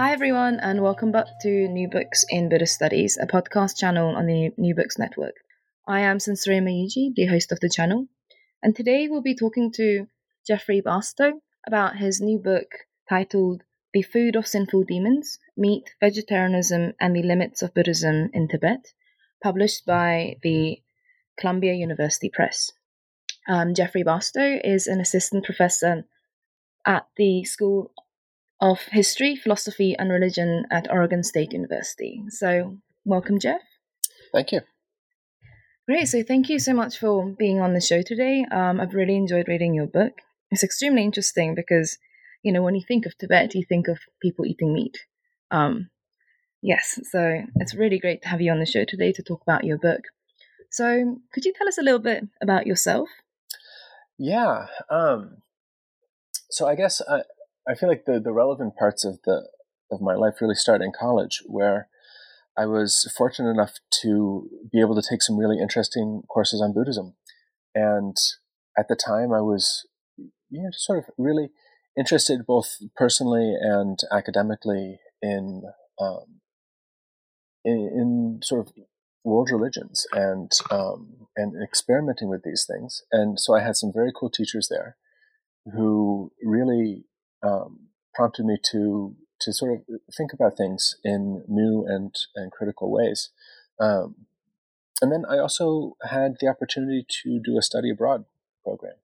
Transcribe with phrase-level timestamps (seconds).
[0.00, 4.26] Hi, everyone, and welcome back to New Books in Buddhist Studies, a podcast channel on
[4.26, 5.34] the New Books Network.
[5.88, 8.06] I am Sangseraima Ujeed, the host of the channel,
[8.62, 10.06] and today we'll be talking to
[10.46, 12.68] Geoffrey Barstow about his new book
[13.08, 18.92] titled The Food of Sinful Demons Meat, Vegetarianism, and the Limits of Buddhism in Tibet,
[19.42, 20.80] published by the
[21.40, 22.70] Columbia University Press.
[23.48, 26.04] Um, Geoffrey Barstow is an assistant professor
[26.86, 27.90] at the School
[28.60, 32.22] of History, Philosophy, and Religion at Oregon State University.
[32.28, 33.60] So, welcome, Jeff.
[34.32, 34.60] Thank you.
[35.86, 36.08] Great.
[36.08, 38.44] So, thank you so much for being on the show today.
[38.50, 40.12] Um, I've really enjoyed reading your book.
[40.50, 41.98] It's extremely interesting because,
[42.42, 44.98] you know, when you think of Tibet, you think of people eating meat.
[45.50, 45.90] Um,
[46.62, 47.00] yes.
[47.10, 49.78] So, it's really great to have you on the show today to talk about your
[49.78, 50.02] book.
[50.70, 53.08] So, could you tell us a little bit about yourself?
[54.18, 54.66] Yeah.
[54.90, 55.42] Um,
[56.50, 57.22] so I guess I,
[57.68, 59.48] I feel like the, the relevant parts of the
[59.90, 61.88] of my life really start in college, where
[62.56, 67.14] I was fortunate enough to be able to take some really interesting courses on Buddhism,
[67.74, 68.16] and
[68.78, 71.50] at the time I was, you know, sort of really
[71.98, 75.62] interested both personally and academically in
[76.00, 76.40] um,
[77.64, 78.72] in, in, sort of
[79.24, 83.02] world religions and um, and experimenting with these things.
[83.12, 84.96] And so I had some very cool teachers there
[85.74, 87.04] who really
[87.42, 92.90] um, prompted me to to sort of think about things in new and and critical
[92.90, 93.30] ways.
[93.80, 94.26] Um,
[95.00, 98.24] and then I also had the opportunity to do a study abroad
[98.64, 98.96] program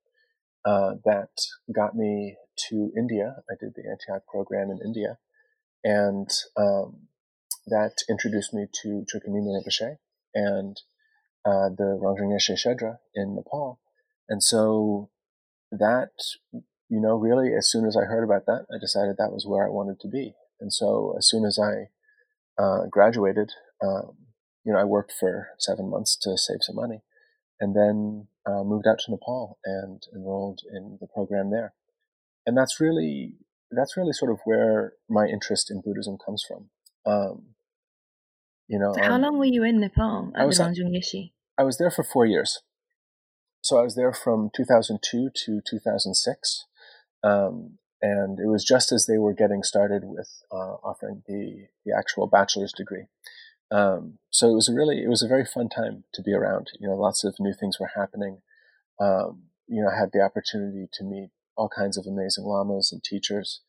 [0.64, 1.30] uh, that
[1.72, 2.36] got me
[2.68, 3.36] to India.
[3.48, 5.18] I did the Antioch program in India,
[5.84, 7.08] and um,
[7.66, 9.98] that introduced me to Trikhomi Rinpoche
[10.34, 10.80] and
[11.44, 13.78] uh, the Rangjung Yeshe Shedra in Nepal.
[14.28, 15.10] And so
[15.70, 16.12] that,
[16.88, 19.66] you know, really, as soon as I heard about that, I decided that was where
[19.66, 20.34] I wanted to be.
[20.60, 21.88] And so as soon as I
[22.62, 23.50] uh, graduated,
[23.82, 24.16] um,
[24.64, 27.02] you know, I worked for seven months to save some money
[27.60, 31.74] and then uh, moved out to Nepal and enrolled in the program there.
[32.46, 33.34] And that's really,
[33.70, 36.70] that's really sort of where my interest in Buddhism comes from.
[37.06, 37.54] Um,
[38.68, 40.96] you know, so how um, long were you in Nepal at I was, the Rangjung
[40.96, 41.32] Yeshe?
[41.58, 42.60] I was there for four years.
[43.60, 46.66] So I was there from 2002 to 2006.
[47.24, 51.96] Um, and it was just as they were getting started with uh, offering the, the
[51.96, 53.06] actual bachelor's degree.
[53.70, 56.68] Um, so it was a really, it was a very fun time to be around.
[56.78, 58.42] You know, lots of new things were happening.
[59.00, 63.02] Um, you know, I had the opportunity to meet all kinds of amazing lamas and
[63.02, 63.62] teachers.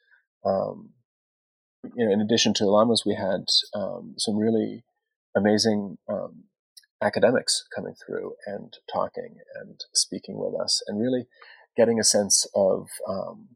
[0.44, 0.90] Um,
[1.96, 4.84] you know, in addition to the lamas, we had um, some really
[5.36, 6.46] amazing um,
[7.02, 11.28] academics coming through and talking and speaking with us, and really
[11.78, 13.50] getting a sense of um,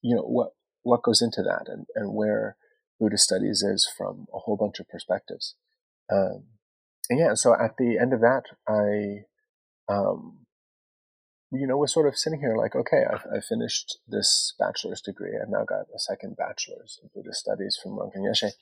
[0.00, 0.50] you know what
[0.82, 2.56] what goes into that and, and where
[3.02, 5.56] Buddhist studies is from a whole bunch of perspectives.
[6.10, 6.44] Um,
[7.10, 9.24] and yeah, so at the end of that, I,
[9.92, 10.46] um,
[11.50, 15.32] you know, was sort of sitting here like, okay, I've, i finished this bachelor's degree.
[15.40, 18.52] I've now got a second bachelor's in Buddhist studies from Rangjung Yeshe.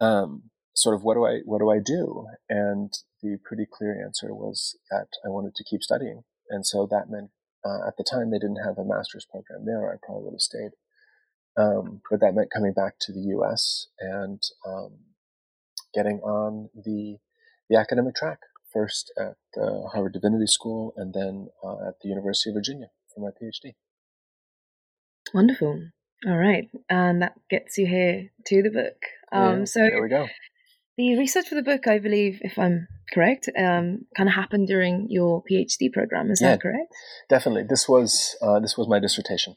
[0.00, 2.26] Um, sort of what do I what do I do?
[2.48, 7.08] And the pretty clear answer was that I wanted to keep studying, and so that
[7.08, 7.30] meant
[7.66, 9.92] uh, at the time they didn't have a master's program there.
[9.92, 10.72] I probably would have stayed,
[11.56, 13.88] um, but that meant coming back to the U.S.
[13.98, 14.98] and um,
[15.94, 17.16] getting on the
[17.68, 18.38] the academic track
[18.72, 23.20] first at uh, Harvard Divinity School and then uh, at the University of Virginia for
[23.20, 23.74] my PhD.
[25.34, 25.88] Wonderful.
[26.26, 28.96] All right, and that gets you here to the book.
[29.32, 30.28] Um, yeah, so there we go.
[30.96, 35.08] The research for the book, I believe, if I'm correct, um, kind of happened during
[35.10, 36.30] your PhD program.
[36.30, 36.92] Is yeah, that correct?
[37.28, 37.64] Definitely.
[37.68, 39.56] This was uh, this was my dissertation.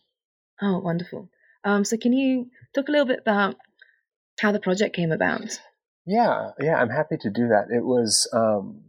[0.61, 1.29] Oh, wonderful.
[1.63, 3.55] Um, so, can you talk a little bit about
[4.41, 5.59] how the project came about?
[6.05, 7.67] Yeah, yeah, I'm happy to do that.
[7.69, 8.81] It was, um,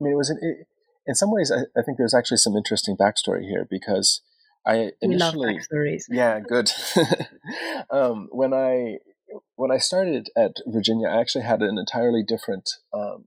[0.00, 0.66] I mean, it was an, it,
[1.06, 1.52] in some ways.
[1.52, 4.22] I, I, think there's actually some interesting backstory here because
[4.66, 6.04] I initially, we love backstories.
[6.08, 6.72] Yeah, good.
[7.90, 8.98] um, when I
[9.56, 13.24] when I started at Virginia, I actually had an entirely different um,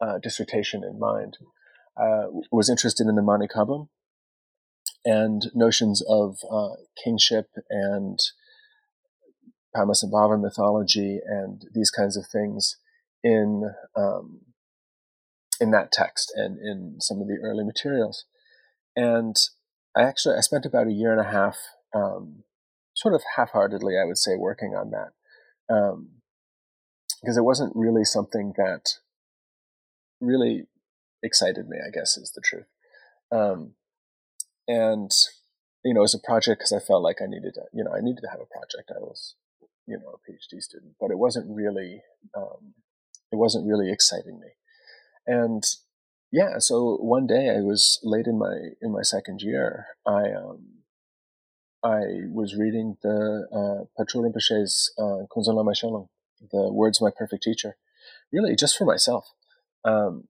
[0.00, 1.38] uh, dissertation in mind.
[1.96, 3.46] Uh, was interested in the Mani
[5.04, 8.18] and notions of uh, kingship and
[9.76, 12.76] Padmasambhava mythology and these kinds of things
[13.22, 14.40] in um,
[15.60, 18.24] in that text and in some of the early materials.
[18.96, 19.36] And
[19.96, 21.58] I actually I spent about a year and a half
[21.94, 22.44] um,
[23.04, 26.08] sort of half-heartedly, I would say, working on that, um,
[27.20, 28.94] because it wasn't really something that
[30.22, 30.64] really
[31.22, 31.76] excited me.
[31.86, 32.66] I guess is the truth.
[33.30, 33.74] Um,
[34.66, 35.10] and
[35.84, 38.00] you know, as a project, because I felt like I needed, to, you know, I
[38.00, 38.90] needed to have a project.
[38.90, 39.34] I was
[39.86, 42.00] you know a PhD student, but it wasn't really
[42.34, 42.72] um,
[43.30, 44.48] it wasn't really exciting me.
[45.26, 45.62] And
[46.32, 49.88] yeah, so one day I was late in my in my second year.
[50.06, 50.83] I um,
[51.84, 55.72] I was reading the uh, Patrul Rinpoche's uh, Lama
[56.50, 57.76] the Words My Perfect Teacher,
[58.32, 59.26] really just for myself.
[59.84, 60.24] Um,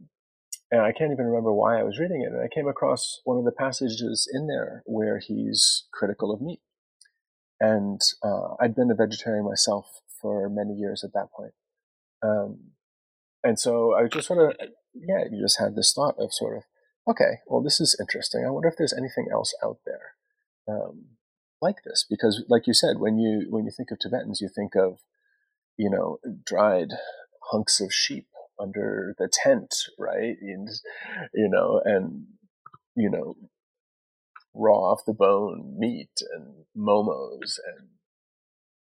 [0.71, 2.33] and I can't even remember why I was reading it.
[2.33, 6.61] And I came across one of the passages in there where he's critical of meat.
[7.61, 11.53] And uh, I'd been a vegetarian myself for many years at that point.
[12.21, 12.73] Um,
[13.45, 14.57] and so I just sort of,
[14.93, 16.63] yeah, you just had this thought of sort of,
[17.07, 18.45] okay, well, this is interesting.
[18.45, 20.15] I wonder if there's anything else out there
[20.69, 21.05] um,
[21.65, 24.77] like this, because, like you said, when you when you think of Tibetans, you think
[24.77, 24.99] of,
[25.77, 26.91] you know, dried
[27.51, 28.27] hunks of sheep
[28.61, 30.37] under the tent, right?
[30.41, 30.69] And,
[31.35, 32.27] you know, and
[32.95, 33.35] you know,
[34.55, 37.89] raw off the bone meat and momos and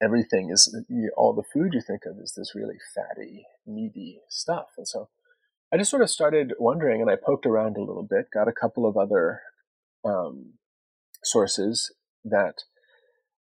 [0.02, 0.76] everything is
[1.16, 4.68] all the food you think of is this really fatty, meaty stuff.
[4.78, 5.08] And so
[5.72, 8.52] I just sort of started wondering, and I poked around a little bit, got a
[8.52, 9.42] couple of other
[10.04, 10.54] um,
[11.24, 11.92] sources
[12.24, 12.64] that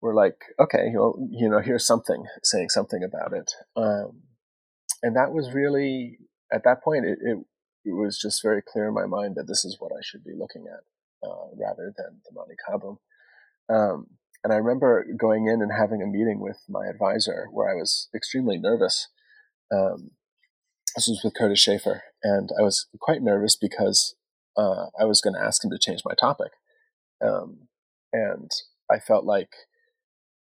[0.02, 3.52] were like, okay, well, you know, here's something saying something about it.
[3.76, 4.24] Um,
[5.02, 6.20] and that was really
[6.52, 7.38] at that point, it, it,
[7.86, 10.34] it was just very clear in my mind that this is what I should be
[10.38, 12.98] looking at uh, rather than the Mani Kabum.
[13.70, 14.08] Um,
[14.44, 18.10] and I remember going in and having a meeting with my advisor where I was
[18.16, 19.08] extremely nervous.
[19.72, 20.12] Um,
[20.96, 24.16] this was with Kurtis Schaeffer, and I was quite nervous because
[24.56, 26.52] uh, I was going to ask him to change my topic.
[27.22, 27.68] Um,
[28.14, 28.50] and
[28.90, 29.52] I felt like,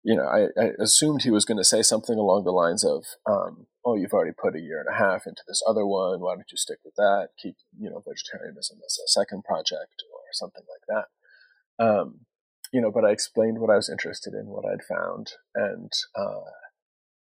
[0.03, 3.05] you know, I, I assumed he was going to say something along the lines of,
[3.25, 6.21] um, "Oh, you've already put a year and a half into this other one.
[6.21, 7.29] Why don't you stick with that?
[7.41, 12.25] Keep, you know, vegetarianism as a second project or something like that." Um,
[12.71, 16.51] you know, but I explained what I was interested in, what I'd found, and uh,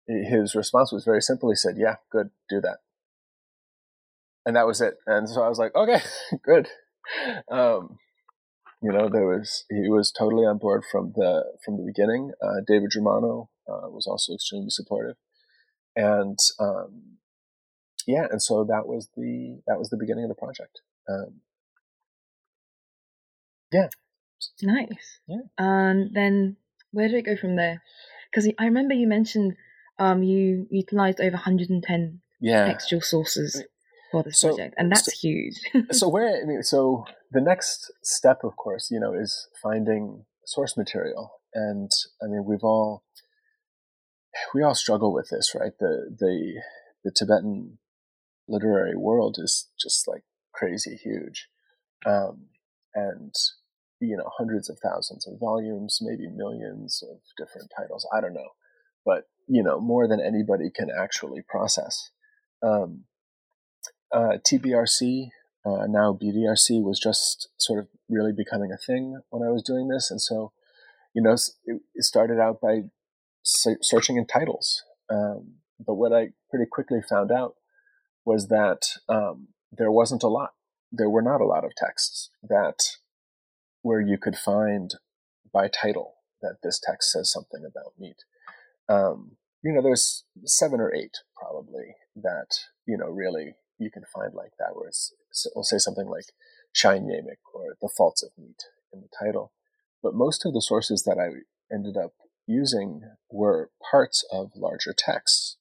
[0.07, 1.49] his response was very simple.
[1.49, 2.77] He said, "Yeah, good, do that,"
[4.45, 4.95] and that was it.
[5.05, 6.01] And so I was like, "Okay,
[6.43, 6.67] good."
[7.51, 7.99] Um,
[8.85, 12.31] you know, there was he was totally on board from the from the beginning.
[12.39, 15.15] Uh, David Germano uh, was also extremely supportive,
[15.95, 17.17] and um,
[18.05, 20.81] yeah, and so that was the that was the beginning of the project.
[21.09, 21.41] Um,
[23.73, 23.87] yeah.
[24.61, 25.19] Nice.
[25.27, 25.41] Yeah.
[25.57, 26.57] And then
[26.91, 27.81] where did it go from there?
[28.29, 29.55] Because I remember you mentioned
[29.97, 32.65] um, you utilized over 110 yeah.
[32.65, 33.63] textual sources
[34.11, 35.59] for this So- project, and that's so- huge.
[35.91, 40.77] so where I mean, so the next step, of course, you know, is finding source
[40.77, 41.89] material, and
[42.21, 43.03] I mean, we've all
[44.53, 45.73] we all struggle with this, right?
[45.79, 46.61] The the
[47.03, 47.77] the Tibetan
[48.47, 50.23] literary world is just like
[50.53, 51.47] crazy huge,
[52.05, 52.47] um,
[52.93, 53.33] and
[54.01, 58.07] you know, hundreds of thousands of volumes, maybe millions of different titles.
[58.15, 58.49] I don't know,
[59.05, 62.11] but you know, more than anybody can actually process.
[62.61, 63.05] Um,
[64.15, 65.29] uh, TBRC,
[65.65, 69.89] uh, now BDRC, was just sort of really becoming a thing when I was doing
[69.89, 70.53] this, and so
[71.15, 72.81] you know, it, it started out by
[73.43, 74.83] searching in titles.
[75.09, 77.55] Um, but what I pretty quickly found out
[78.25, 80.51] was that um, there wasn't a lot.
[80.91, 82.97] There were not a lot of texts that
[83.81, 84.95] where you could find
[85.53, 88.23] by title that this text says something about meat.
[88.89, 94.33] Um, you know, there's seven or eight probably that you know really you can find
[94.33, 95.13] like that, where it's,
[95.45, 96.25] it'll say something like
[96.71, 98.63] "shine yamik" or "the faults of meat"
[98.93, 99.51] in the title.
[100.01, 101.41] But most of the sources that I
[101.73, 102.13] ended up
[102.47, 103.01] using
[103.31, 105.57] were parts of larger texts.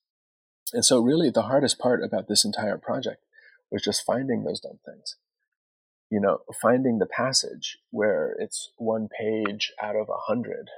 [0.73, 3.25] And so, really, the hardest part about this entire project
[3.71, 5.17] was just finding those dumb things.
[6.11, 10.71] You know, finding the passage where it's one page out of a hundred,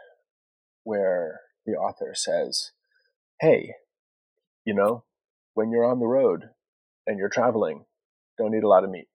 [0.85, 2.71] where the author says,
[3.41, 3.75] Hey,
[4.65, 5.05] you know,
[5.55, 6.51] when you're on the road
[7.07, 7.85] and you're traveling,
[8.39, 9.09] don't eat a lot of meat.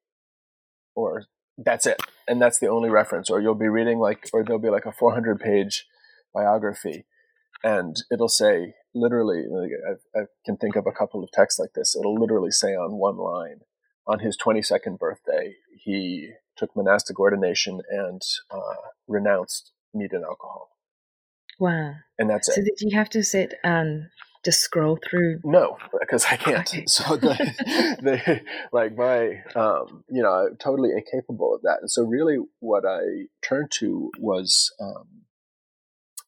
[0.96, 1.24] Or
[1.58, 2.02] that's it.
[2.28, 3.30] And that's the only reference.
[3.30, 5.86] Or you'll be reading like, or there'll be like a 400 page
[6.34, 7.06] biography
[7.64, 9.44] and it'll say literally,
[10.16, 11.96] I, I can think of a couple of texts like this.
[11.96, 13.62] It'll literally say on one line,
[14.08, 18.76] on his 22nd birthday, he took monastic ordination and uh,
[19.08, 20.72] renounced meat and alcohol.
[21.60, 21.94] wow.
[22.18, 22.56] And that's So it.
[22.56, 24.08] So did you have to sit and
[24.44, 25.40] just scroll through?
[25.44, 26.68] No, because I can't.
[26.68, 26.86] Okay.
[26.88, 27.36] So the,
[28.02, 31.80] the like my um, you know I'm totally incapable of that.
[31.82, 35.24] And so really, what I turned to was um,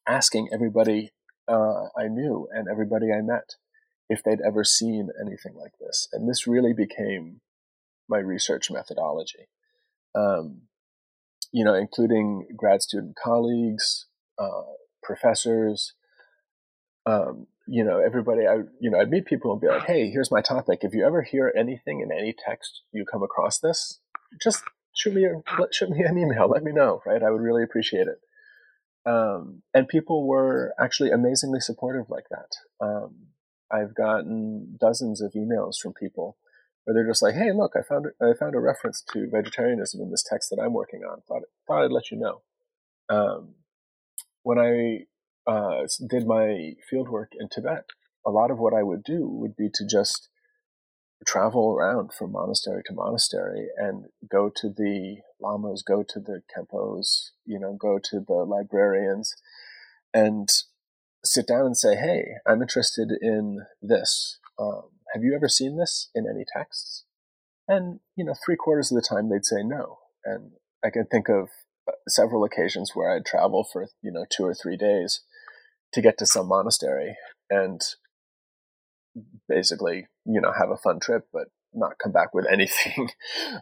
[0.07, 1.11] asking everybody
[1.47, 3.55] uh, I knew and everybody I met
[4.09, 6.07] if they'd ever seen anything like this.
[6.11, 7.41] And this really became
[8.07, 9.47] my research methodology.
[10.15, 10.63] Um,
[11.51, 14.63] you know, including grad student colleagues, uh,
[15.01, 15.93] professors,
[17.05, 20.31] um, you know, everybody, I, you know, I'd meet people and be like, "Hey, here's
[20.31, 20.79] my topic.
[20.81, 23.99] If you ever hear anything in any text you come across this,
[24.41, 25.41] just shoot me, a,
[25.71, 26.49] shoot me an email.
[26.49, 27.01] Let me know.
[27.05, 27.23] Right?
[27.23, 28.19] I would really appreciate it."
[29.05, 32.85] Um, and people were actually amazingly supportive like that.
[32.85, 33.27] Um,
[33.71, 36.37] I've gotten dozens of emails from people
[36.83, 40.11] where they're just like, "Hey, look, I found I found a reference to vegetarianism in
[40.11, 41.21] this text that I'm working on.
[41.27, 42.41] Thought thought I'd let you know."
[43.09, 43.55] Um,
[44.43, 45.05] when I
[45.45, 47.85] uh, did my fieldwork in Tibet,
[48.25, 50.29] a lot of what I would do would be to just
[51.25, 57.29] travel around from monastery to monastery and go to the lamas, go to the khenpos,
[57.45, 59.35] you know, go to the librarians,
[60.13, 60.49] and
[61.23, 64.39] sit down and say, "Hey, I'm interested in this.
[64.59, 67.05] Um, have you ever seen this in any texts?"
[67.67, 69.99] And you know, three quarters of the time they'd say no.
[70.25, 71.49] And I can think of
[71.87, 75.21] uh, several occasions where I'd travel for you know two or three days
[75.93, 77.15] to get to some monastery
[77.49, 77.81] and
[79.47, 83.09] basically you know have a fun trip, but not come back with anything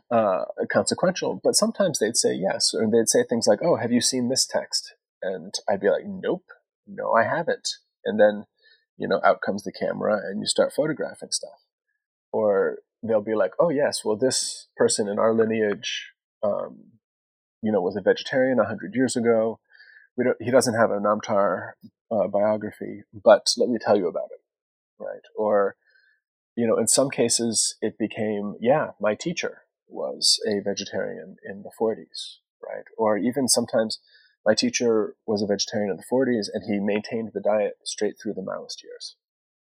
[0.09, 1.39] uh, consequential.
[1.43, 4.45] But sometimes they'd say yes, or they'd say things like, "Oh, have you seen this
[4.45, 6.45] text?" And I'd be like, "Nope,
[6.88, 7.69] no, I haven't."
[8.05, 8.45] And then
[8.97, 11.59] you know out comes the camera and you start photographing stuff,
[12.31, 16.11] or they'll be like, "Oh yes, well this person in our lineage."
[16.43, 17.00] Um,
[17.63, 19.59] you know, was a vegetarian a hundred years ago.
[20.18, 21.72] We don't, he doesn't have a Namtar
[22.12, 24.41] uh, biography, but let me tell you about it,
[25.00, 25.22] right?
[25.36, 25.75] Or,
[26.56, 31.72] you know, in some cases it became, yeah, my teacher was a vegetarian in the
[31.80, 32.86] 40s, right?
[32.98, 34.00] Or even sometimes
[34.46, 38.34] my teacher was a vegetarian in the 40s and he maintained the diet straight through
[38.34, 39.15] the Maoist years,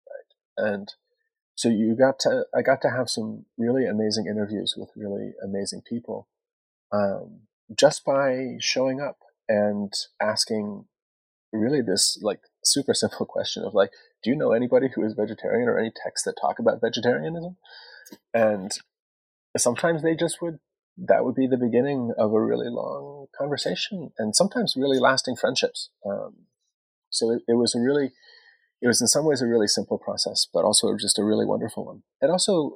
[0.08, 0.70] right?
[0.72, 0.94] And
[1.56, 5.82] so you got to, I got to have some really amazing interviews with really amazing
[5.88, 6.28] people.
[6.92, 7.42] Um,
[7.76, 9.18] just by showing up
[9.50, 9.92] and
[10.22, 10.86] asking
[11.52, 13.90] really this like super simple question of like,
[14.24, 17.58] do you know anybody who is vegetarian or any texts that talk about vegetarianism?
[18.34, 18.72] And
[19.58, 20.60] sometimes they just would
[20.98, 25.90] that would be the beginning of a really long conversation and sometimes really lasting friendships.
[26.06, 26.48] Um,
[27.10, 28.12] so it, it, was a really,
[28.82, 31.86] it was in some ways a really simple process, but also just a really wonderful
[31.86, 32.04] one.
[32.22, 32.76] It also,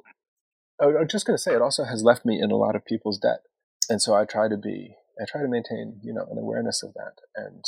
[0.80, 3.18] I'm just going to say, it also has left me in a lot of people's
[3.18, 3.40] debt
[3.88, 6.94] and so I try to be, I try to maintain, you know, an awareness of
[6.94, 7.64] that and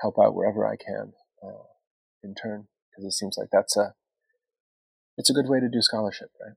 [0.00, 1.64] help out wherever I can uh,
[2.22, 3.94] in turn, because it seems like that's a,
[5.16, 6.54] it's a good way to do scholarship, right?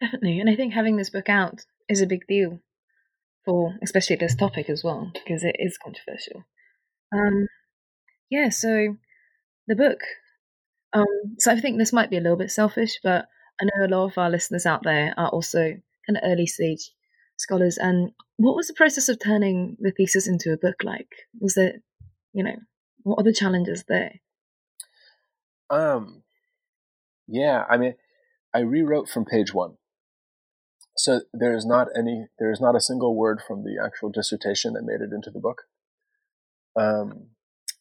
[0.00, 2.60] Definitely, and I think having this book out is a big deal
[3.44, 6.44] for, especially this topic as well, because it is controversial.
[7.12, 7.48] Um,
[8.30, 8.96] yeah, so
[9.66, 10.00] the book.
[10.92, 13.26] Um, so I think this might be a little bit selfish, but
[13.60, 16.92] I know a lot of our listeners out there are also kind of early stage
[17.36, 17.76] scholars.
[17.76, 21.08] And what was the process of turning the thesis into a book like?
[21.40, 21.82] Was it,
[22.32, 22.56] you know,
[23.02, 24.20] what are the challenges there?
[25.68, 26.22] Um,
[27.26, 27.94] yeah, I mean,
[28.54, 29.74] I rewrote from page one.
[30.96, 34.72] So there is not any, there is not a single word from the actual dissertation
[34.74, 35.62] that made it into the book.
[36.78, 37.30] Um,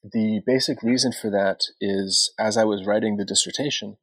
[0.03, 3.97] the basic reason for that is as I was writing the dissertation,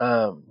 [0.00, 0.46] um,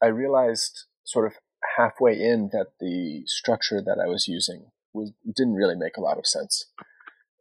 [0.00, 1.32] I realized sort of
[1.76, 6.18] halfway in that the structure that I was using was didn't really make a lot
[6.18, 6.66] of sense.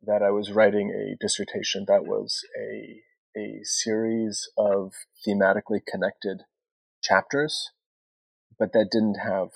[0.05, 3.01] That I was writing a dissertation that was a
[3.37, 4.93] a series of
[5.27, 6.43] thematically connected
[7.03, 7.71] chapters,
[8.57, 9.49] but that didn't have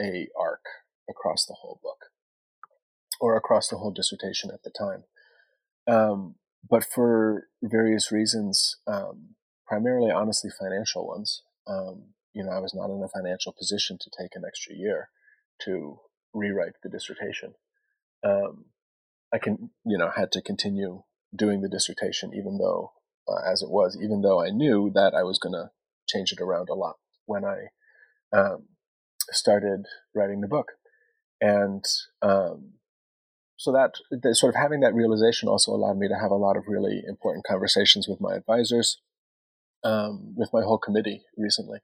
[0.00, 0.64] a arc
[1.08, 2.06] across the whole book
[3.20, 5.04] or across the whole dissertation at the time.
[5.86, 6.36] Um,
[6.68, 9.34] but for various reasons, um,
[9.66, 14.10] primarily honestly financial ones, um, you know, I was not in a financial position to
[14.10, 15.08] take an extra year
[15.64, 15.98] to
[16.32, 17.54] rewrite the dissertation.
[18.24, 18.66] Um,
[19.32, 21.02] I can, you know, had to continue
[21.34, 22.92] doing the dissertation, even though,
[23.28, 25.70] uh, as it was, even though I knew that I was going to
[26.08, 26.96] change it around a lot
[27.26, 27.68] when I
[28.36, 28.66] um,
[29.30, 30.72] started writing the book.
[31.40, 31.84] And
[32.22, 32.74] um,
[33.56, 33.94] so that,
[34.36, 37.44] sort of having that realization also allowed me to have a lot of really important
[37.44, 39.00] conversations with my advisors,
[39.84, 41.78] um, with my whole committee recently,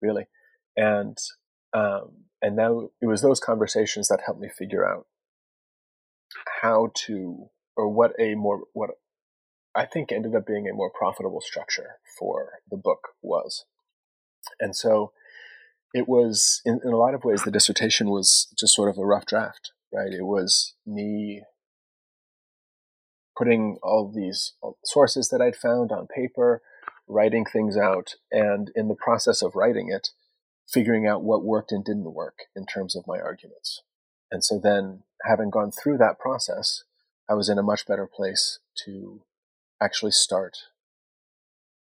[0.00, 0.26] really.
[0.76, 1.16] And
[1.72, 5.06] um, and now it was those conversations that helped me figure out
[6.62, 8.90] how to or what a more what
[9.74, 13.64] I think ended up being a more profitable structure for the book was.
[14.58, 15.12] And so
[15.94, 19.06] it was in, in a lot of ways the dissertation was just sort of a
[19.06, 20.12] rough draft, right?
[20.12, 21.42] It was me
[23.36, 24.54] putting all these
[24.84, 26.62] sources that I'd found on paper,
[27.10, 30.10] writing things out, and in the process of writing it,
[30.68, 33.82] figuring out what worked and didn't work in terms of my arguments.
[34.30, 36.84] And so then, having gone through that process,
[37.28, 39.22] I was in a much better place to
[39.80, 40.56] actually start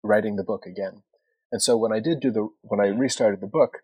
[0.02, 1.02] writing the book again.
[1.50, 3.78] And so when I did do the when I restarted the book,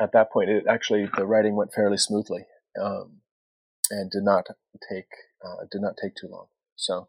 [0.00, 2.46] at that point, it actually the writing went fairly smoothly,
[2.80, 3.20] um,
[3.90, 4.46] and did not
[4.88, 5.08] take
[5.44, 6.46] uh, did not take too long.
[6.76, 7.08] So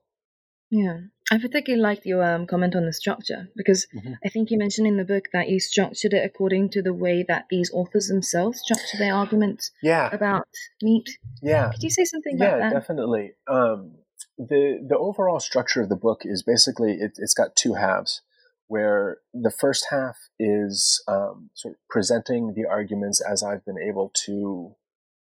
[0.70, 0.98] yeah,
[1.32, 4.14] I particularly liked your um, comment on the structure because mm-hmm.
[4.24, 7.26] I think you mentioned in the book that you structured it according to the way
[7.28, 9.72] that these authors themselves structure their arguments.
[9.82, 10.10] Yeah.
[10.14, 10.48] About
[10.82, 11.18] meat.
[11.42, 11.72] Yeah.
[11.72, 12.74] Could you say something yeah, about that?
[12.74, 13.32] Yeah, definitely.
[13.48, 13.96] Um,
[14.38, 18.22] the the overall structure of the book is basically it, has got two halves,
[18.68, 24.12] where the first half is um, sort of presenting the arguments as I've been able
[24.26, 24.76] to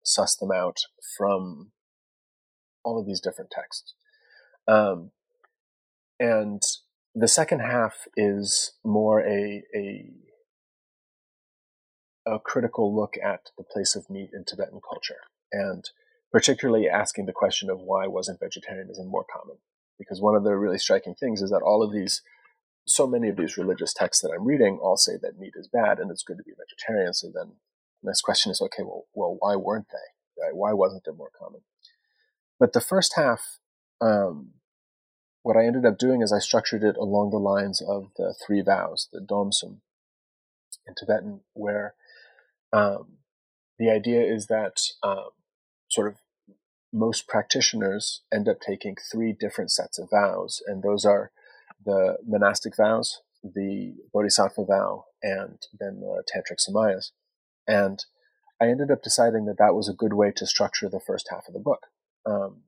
[0.03, 0.79] suss them out
[1.17, 1.71] from
[2.83, 3.93] all of these different texts.
[4.67, 5.12] Um,
[6.24, 6.62] and
[7.13, 10.10] the second half is more a, a
[12.25, 15.20] a critical look at the place of meat in Tibetan culture,
[15.51, 15.84] and
[16.32, 19.58] particularly asking the question of why wasn't vegetarianism more common?
[20.00, 22.22] Because one of the really striking things is that all of these,
[22.88, 26.00] so many of these religious texts that I'm reading all say that meat is bad
[26.00, 27.13] and it's good to be vegetarian.
[27.13, 27.51] So then
[28.01, 30.42] the next question is, okay, well, well, why weren't they?
[30.42, 30.56] Right?
[30.56, 31.62] Why wasn't it more common?
[32.60, 33.60] But the first half
[34.00, 34.53] um,
[35.43, 38.62] what I ended up doing is I structured it along the lines of the three
[38.62, 39.81] vows, the domsum
[40.88, 41.95] in Tibetan, where
[42.71, 43.17] um,
[43.77, 45.29] the idea is that um,
[45.89, 46.15] sort of
[46.93, 51.31] most practitioners end up taking three different sets of vows, and those are
[51.85, 57.12] the monastic vows, the bodhisattva vow, and then the tantric samayas.
[57.67, 58.05] And
[58.62, 61.47] I ended up deciding that that was a good way to structure the first half
[61.47, 61.88] of the book,
[62.25, 62.62] um,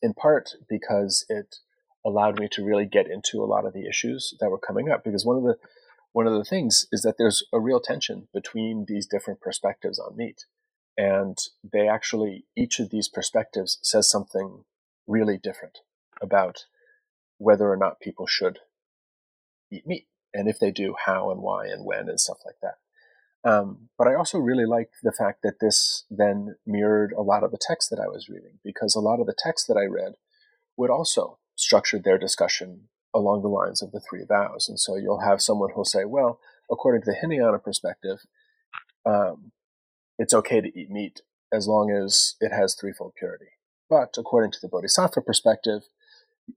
[0.00, 1.56] in part because it
[2.06, 5.02] allowed me to really get into a lot of the issues that were coming up
[5.02, 5.56] because one of the
[6.12, 10.16] one of the things is that there's a real tension between these different perspectives on
[10.16, 10.46] meat.
[10.96, 14.64] And they actually each of these perspectives says something
[15.06, 15.80] really different
[16.22, 16.64] about
[17.36, 18.60] whether or not people should
[19.70, 22.76] eat meat and if they do how and why and when and stuff like that.
[23.46, 27.52] Um, but i also really liked the fact that this then mirrored a lot of
[27.52, 30.14] the text that i was reading because a lot of the text that i read
[30.76, 34.68] would also structured their discussion along the lines of the three vows.
[34.68, 36.38] And so you'll have someone who'll say, well,
[36.70, 38.18] according to the Hinayana perspective,
[39.04, 39.52] um,
[40.18, 43.46] it's okay to eat meat as long as it has threefold purity.
[43.88, 45.82] But according to the Bodhisattva perspective,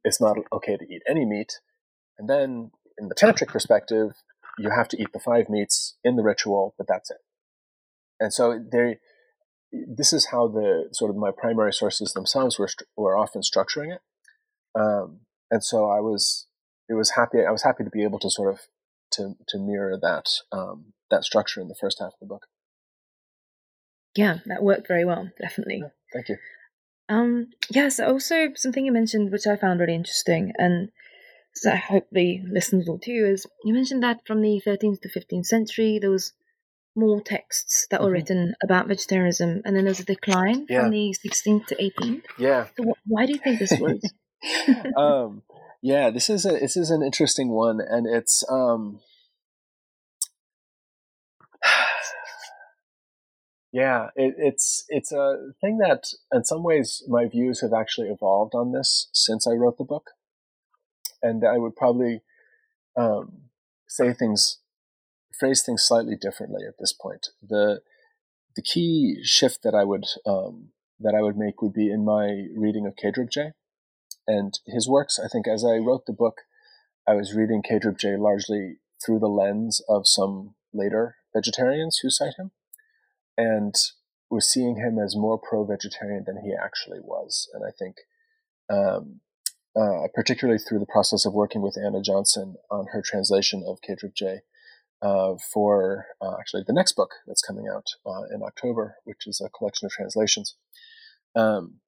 [0.03, 1.59] it's not okay to eat any meat.
[2.17, 4.11] And then in the Tantric perspective,
[4.57, 7.17] you have to eat the five meats in the ritual, but that's it.
[8.19, 8.59] And so
[9.71, 14.01] this is how the sort of my primary sources themselves were, were often structuring it.
[14.75, 16.47] Um, and so I was,
[16.87, 17.39] it was happy.
[17.47, 18.61] I was happy to be able to sort of
[19.11, 22.47] to to mirror that um, that structure in the first half of the book.
[24.15, 25.29] Yeah, that worked very well.
[25.39, 25.79] Definitely.
[25.83, 26.37] Yeah, thank you.
[27.07, 30.89] Um, yes, also something you mentioned, which I found really interesting, and
[31.55, 35.09] so I hope the listeners will too, is you mentioned that from the 13th to
[35.09, 36.33] 15th century there was
[36.95, 38.13] more texts that were mm-hmm.
[38.13, 40.81] written about vegetarianism, and then there was a decline yeah.
[40.81, 42.23] from the 16th to 18th.
[42.37, 42.67] Yeah.
[42.77, 44.01] So wh- why do you think this was?
[44.97, 45.43] um,
[45.81, 48.99] yeah, this is a this is an interesting one, and it's um,
[53.71, 58.55] yeah, it, it's it's a thing that, in some ways, my views have actually evolved
[58.55, 60.11] on this since I wrote the book,
[61.21, 62.21] and I would probably
[62.97, 63.43] um,
[63.87, 64.59] say things,
[65.37, 67.27] phrase things slightly differently at this point.
[67.41, 67.81] the
[68.55, 72.47] The key shift that I would um, that I would make would be in my
[72.53, 73.11] reading of K.
[73.29, 73.53] J
[74.29, 75.19] and his works.
[75.19, 76.41] I think as I wrote the book,
[77.07, 77.79] I was reading K.
[77.79, 82.51] J largely through the lens of some later vegetarians who cite him,
[83.37, 83.73] and
[84.29, 87.49] was seeing him as more pro-vegetarian than he actually was.
[87.53, 87.95] And I think,
[88.69, 89.21] um,
[89.75, 93.95] uh, particularly through the process of working with Anna Johnson on her translation of K.
[94.15, 94.41] J.
[95.01, 99.41] Uh, for uh, actually the next book that's coming out uh, in October, which is
[99.41, 100.55] a collection of translations.
[101.35, 101.79] Um,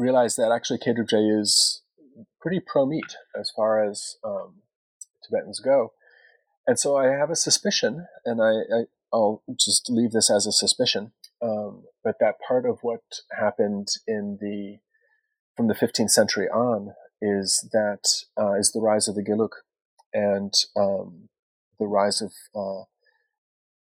[0.00, 1.16] realized that actually K.J.
[1.16, 1.82] is
[2.40, 4.62] pretty pro meat as far as um,
[5.22, 5.92] Tibetans go.
[6.66, 10.52] And so I have a suspicion, and I, I, will just leave this as a
[10.52, 13.00] suspicion, um, but that part of what
[13.38, 14.78] happened in the
[15.56, 18.08] from the 15th century on is that
[18.40, 19.50] uh, is the rise of the Gelug
[20.14, 21.28] and um,
[21.78, 22.84] the rise of uh,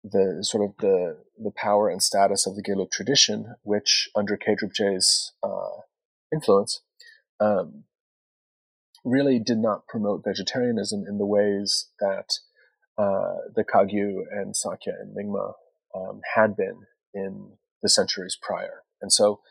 [0.04, 5.34] the sort of the the power and status of the Gelug tradition, which under K.J.'s
[5.44, 5.82] uh,
[6.34, 6.82] influence,
[7.40, 7.84] um,
[9.04, 12.40] really did not promote vegetarianism in the ways that
[12.98, 15.54] uh, the Kagyu and Sakya and Nyingma
[15.96, 18.84] um, had been in the centuries prior.
[19.02, 19.42] And so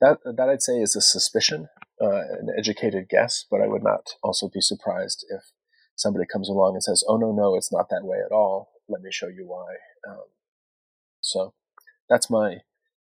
[0.00, 1.68] that that I'd say is a suspicion,
[2.00, 5.52] uh, an educated guess, but I would not also be surprised if
[5.96, 8.70] somebody comes along and says, "Oh no, no, it's not that way at all.
[8.88, 9.74] Let me show you why."
[10.08, 10.24] Um,
[11.20, 11.54] so
[12.08, 12.58] that's my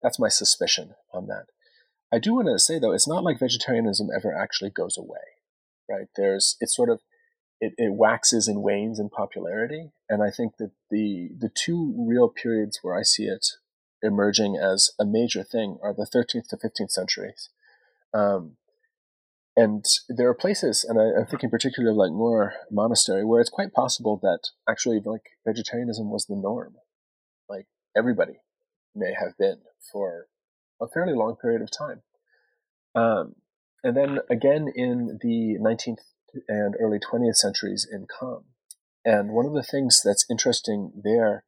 [0.02, 1.46] that's my suspicion on that.
[2.12, 5.38] I do want to say though, it's not like vegetarianism ever actually goes away,
[5.88, 6.08] right?
[6.16, 7.00] There's it's sort of
[7.60, 12.28] it, it waxes and wanes in popularity, and I think that the the two real
[12.28, 13.46] periods where I see it
[14.02, 17.50] emerging as a major thing are the 13th to 15th centuries.
[18.14, 18.56] Um,
[19.56, 23.50] and there are places, and I, am thinking particularly of like Ngor Monastery, where it's
[23.50, 26.76] quite possible that actually like vegetarianism was the norm.
[27.48, 28.40] Like everybody
[28.94, 29.58] may have been
[29.92, 30.28] for
[30.80, 32.02] a fairly long period of time.
[32.94, 33.34] Um,
[33.82, 36.00] and then again in the 19th
[36.48, 38.44] and early 20th centuries in Kham.
[39.04, 41.44] And one of the things that's interesting there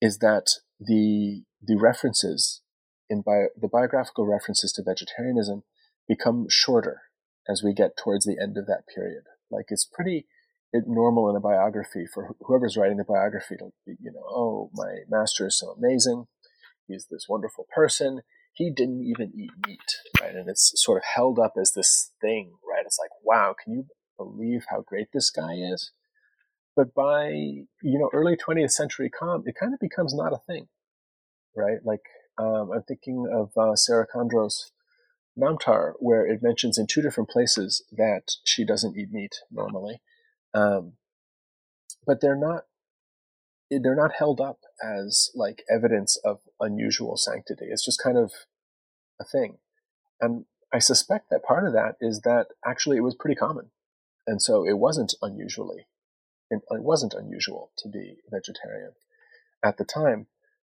[0.00, 0.46] is that
[0.78, 2.62] the the references
[3.10, 5.62] in bio, the biographical references to vegetarianism
[6.08, 7.02] become shorter
[7.48, 9.24] as we get towards the end of that period.
[9.50, 10.26] Like it's pretty
[10.72, 15.46] normal in a biography for whoever's writing the biography to, you know, oh, my master
[15.48, 16.26] is so amazing.
[16.86, 18.20] He's this wonderful person.
[18.52, 19.78] He didn't even eat meat,
[20.20, 20.34] right?
[20.34, 22.84] And it's sort of held up as this thing, right?
[22.84, 23.86] It's like, wow, can you
[24.16, 25.92] believe how great this guy is?
[26.76, 30.68] But by, you know, early 20th century Kham, it kind of becomes not a thing,
[31.56, 31.78] right?
[31.84, 32.02] Like,
[32.38, 34.72] um, I'm thinking of uh, Sera Khandro's
[35.38, 40.00] Namtar, where it mentions in two different places that she doesn't eat meat normally,
[40.54, 40.94] um,
[42.06, 42.64] but they're not
[43.70, 47.66] they're not held up as like evidence of unusual sanctity.
[47.70, 48.32] It's just kind of
[49.20, 49.58] a thing,
[50.20, 53.70] and I suspect that part of that is that actually it was pretty common,
[54.26, 55.86] and so it wasn't unusually
[56.50, 58.92] it wasn't unusual to be vegetarian
[59.64, 60.26] at the time.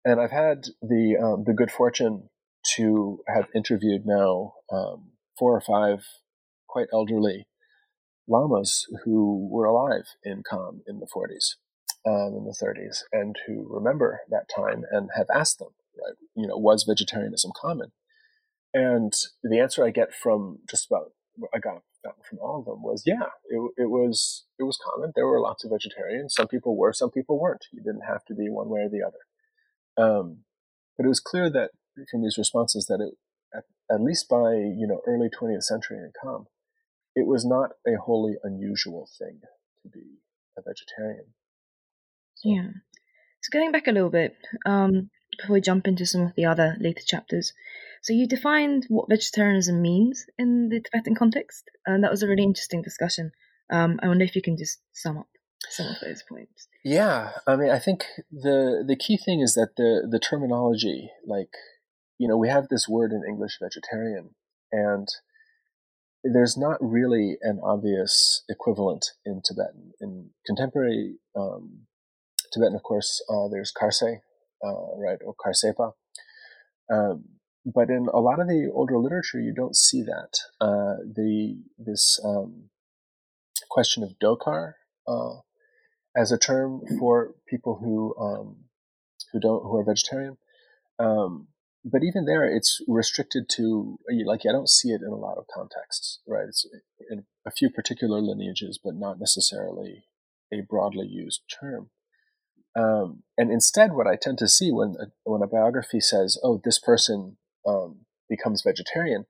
[0.03, 2.29] And I've had the um, the good fortune
[2.75, 6.05] to have interviewed now um, four or five
[6.67, 7.47] quite elderly
[8.27, 11.55] lamas who were alive in Kham in the 40s,
[12.05, 16.47] um, in the 30s, and who remember that time and have asked them, right, you
[16.47, 17.91] know, was vegetarianism common?
[18.73, 21.11] And the answer I get from just about
[21.53, 21.81] I got
[22.27, 25.11] from all of them was, yeah, it, it was it was common.
[25.15, 26.33] There were lots of vegetarians.
[26.33, 27.65] Some people were, some people weren't.
[27.71, 29.23] You didn't have to be one way or the other.
[29.97, 30.39] Um,
[30.97, 31.71] but it was clear that
[32.09, 33.15] from these responses that it,
[33.55, 36.45] at, at least by you know early 20th century in Kham,
[37.15, 39.41] it was not a wholly unusual thing
[39.83, 40.19] to be
[40.57, 41.33] a vegetarian.
[42.43, 42.69] Yeah.
[43.41, 46.75] So going back a little bit um, before we jump into some of the other
[46.79, 47.53] later chapters.
[48.03, 52.43] So you defined what vegetarianism means in the Tibetan context, and that was a really
[52.43, 53.31] interesting discussion.
[53.71, 55.27] Um, I wonder if you can just sum up
[55.69, 56.67] some of those points.
[56.83, 61.53] Yeah, I mean, I think the the key thing is that the the terminology, like
[62.17, 64.31] you know, we have this word in English, vegetarian,
[64.71, 65.07] and
[66.23, 69.93] there's not really an obvious equivalent in Tibetan.
[69.99, 71.87] In contemporary um,
[72.53, 74.21] Tibetan, of course, uh, there's karse,
[74.63, 75.93] uh, right, or karsepa.
[76.91, 77.25] Um,
[77.65, 80.39] but in a lot of the older literature, you don't see that.
[80.59, 82.69] Uh, the this um,
[83.69, 84.73] question of dokar
[85.07, 85.39] uh,
[86.15, 88.65] as a term for people who um,
[89.31, 90.37] who don't who are vegetarian
[91.01, 91.47] um,
[91.83, 95.47] but even there, it's restricted to like I don't see it in a lot of
[95.53, 96.47] contexts, right?
[96.47, 96.65] It's
[97.09, 100.03] in a few particular lineages, but not necessarily
[100.53, 101.89] a broadly used term.
[102.75, 106.61] Um, and instead, what I tend to see when a, when a biography says, "Oh,
[106.63, 109.25] this person um, becomes vegetarian,"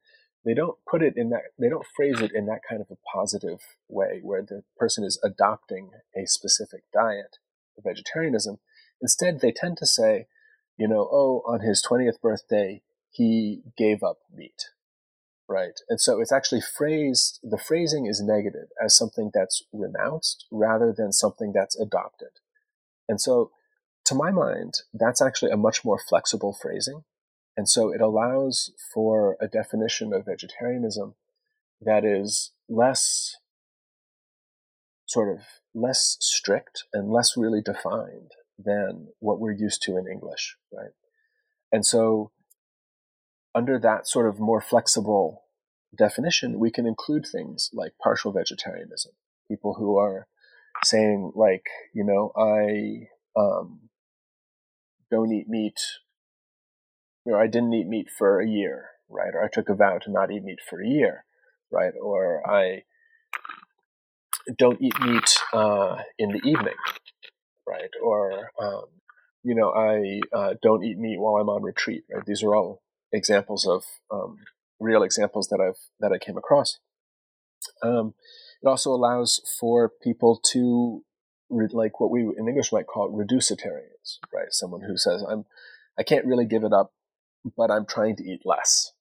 [0.45, 2.97] they don't put it in that they don't phrase it in that kind of a
[3.17, 7.38] positive way, where the person is adopting a specific diet,
[7.84, 8.60] vegetarianism.
[9.01, 10.27] Instead, they tend to say,
[10.77, 14.69] you know, oh, on his 20th birthday, he gave up meat,
[15.47, 15.80] right?
[15.89, 21.12] And so it's actually phrased, the phrasing is negative as something that's renounced rather than
[21.12, 22.30] something that's adopted.
[23.12, 23.52] And so,
[24.06, 27.04] to my mind, that's actually a much more flexible phrasing.
[27.58, 31.15] And so it allows for a definition of vegetarianism
[31.82, 33.36] that is less
[35.06, 35.43] sort of
[35.74, 40.91] less strict and less really defined than what we're used to in English, right?
[41.69, 42.32] And so,
[43.54, 45.43] under that sort of more flexible
[45.97, 49.12] definition, we can include things like partial vegetarianism,
[49.50, 50.28] people who are
[50.84, 53.08] saying, like, you know, I
[53.39, 53.89] um,
[55.10, 55.80] don't eat meat,
[57.26, 59.34] or I didn't eat meat for a year, right?
[59.34, 61.26] Or I took a vow to not eat meat for a year,
[61.72, 61.94] right?
[62.02, 62.84] Or I
[64.58, 66.76] don't eat meat uh, in the evening,
[67.67, 67.91] right?
[68.04, 68.86] Or, um,
[69.44, 72.26] you know, I uh, don't eat meat while I'm on retreat, right?
[72.26, 74.38] These are all examples of um,
[74.80, 76.80] real examples that I've that I came across.
[77.84, 78.13] Um,
[78.62, 81.04] it also allows for people to
[81.50, 84.52] like what we in English might call reducitarians, right?
[84.52, 85.45] Someone who says, "I'm,
[85.97, 86.93] I can't really give it up,
[87.58, 88.93] but I'm trying to eat less,"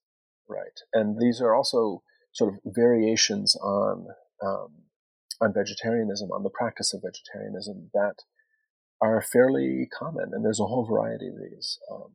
[0.49, 0.81] right?
[0.93, 4.09] And these are also sort of variations on
[4.43, 4.85] um,
[5.41, 8.17] on vegetarianism, on the practice of vegetarianism that
[9.01, 11.79] are fairly common, and there's a whole variety of these.
[11.91, 12.13] Um,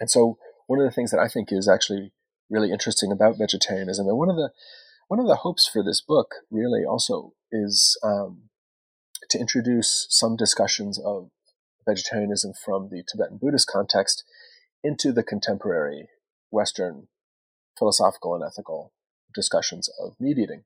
[0.00, 2.12] and so, one of the things that I think is actually
[2.50, 4.50] really interesting about vegetarianism, and one of the
[5.08, 8.50] one of the hopes for this book really also is um,
[9.30, 11.30] to introduce some discussions of
[11.86, 14.24] vegetarianism from the Tibetan Buddhist context
[14.82, 16.08] into the contemporary
[16.50, 17.08] Western
[17.78, 18.92] philosophical and ethical
[19.34, 20.64] discussions of meat eating.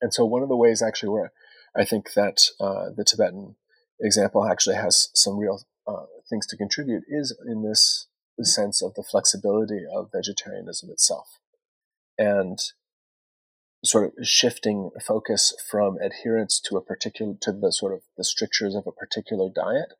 [0.00, 1.32] And so, one of the ways actually where
[1.76, 3.56] I think that uh, the Tibetan
[4.00, 8.06] example actually has some real uh, things to contribute is in this
[8.42, 11.38] sense of the flexibility of vegetarianism itself.
[12.18, 12.58] And
[13.86, 18.74] sort of shifting focus from adherence to a particular to the sort of the strictures
[18.74, 19.94] of a particular diet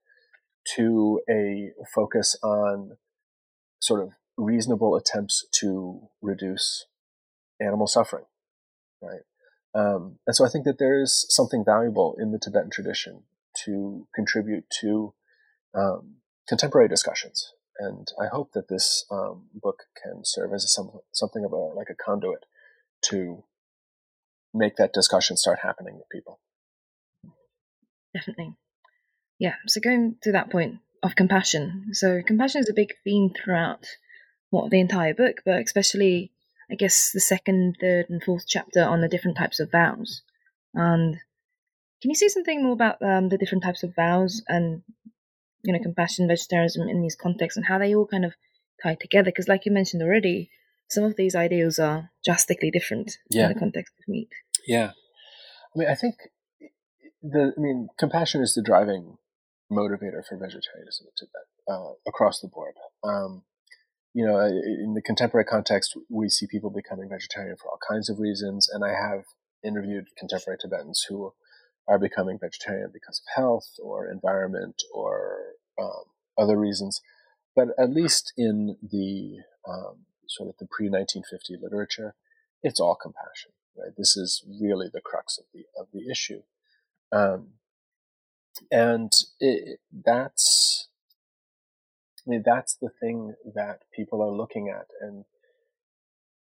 [0.75, 2.97] to a focus on
[3.79, 6.87] sort of reasonable attempts to reduce
[7.61, 8.25] animal suffering
[9.01, 9.21] right?
[9.75, 13.23] Um, and so i think that there is something valuable in the tibetan tradition
[13.65, 15.15] to contribute to
[15.75, 16.17] um,
[16.49, 17.53] contemporary discussions.
[17.79, 21.57] And i hope that this um, book can serve as a, some, something of a
[21.57, 22.45] like a conduit
[23.11, 23.45] to
[24.57, 26.41] make that discussion start happening with people.
[28.15, 28.55] Definitely.
[29.39, 29.55] Yeah.
[29.67, 31.89] So going to that point of compassion.
[31.93, 33.87] So compassion is a big theme throughout
[34.51, 36.33] what the entire book, but especially
[36.71, 40.23] I guess the second, third, and fourth chapter on the different types of vows.
[40.75, 41.17] And
[42.03, 44.83] can you say something more about um, the different types of vows and
[45.63, 48.35] you know compassion, vegetarianism in these contexts, and how they all kind of
[48.83, 49.27] tie together?
[49.27, 50.51] Because, like you mentioned already,
[50.89, 53.45] some of these ideals are drastically different yeah.
[53.45, 54.31] in the context of meat.
[54.67, 54.93] Yeah,
[55.75, 56.17] I mean, I think
[57.23, 59.19] the I mean, compassion is the driving
[59.71, 61.07] motivator for vegetarianism
[61.69, 62.75] uh, across the board.
[63.03, 63.43] Um,
[64.15, 68.19] you know, in the contemporary context, we see people becoming vegetarian for all kinds of
[68.19, 69.25] reasons, and I have
[69.65, 71.33] interviewed contemporary Tibetans who
[71.89, 75.39] are becoming vegetarian because of health or environment or
[75.81, 76.05] um,
[76.39, 77.01] other reasons.
[77.55, 82.15] But at least in the um, sort of the pre 1950 literature,
[82.63, 83.53] it's all compassion.
[83.79, 83.93] Right?
[83.97, 86.43] This is really the crux of the of the issue,
[87.13, 87.49] um,
[88.71, 90.89] and it, that's
[92.27, 95.25] I mean that's the thing that people are looking at, and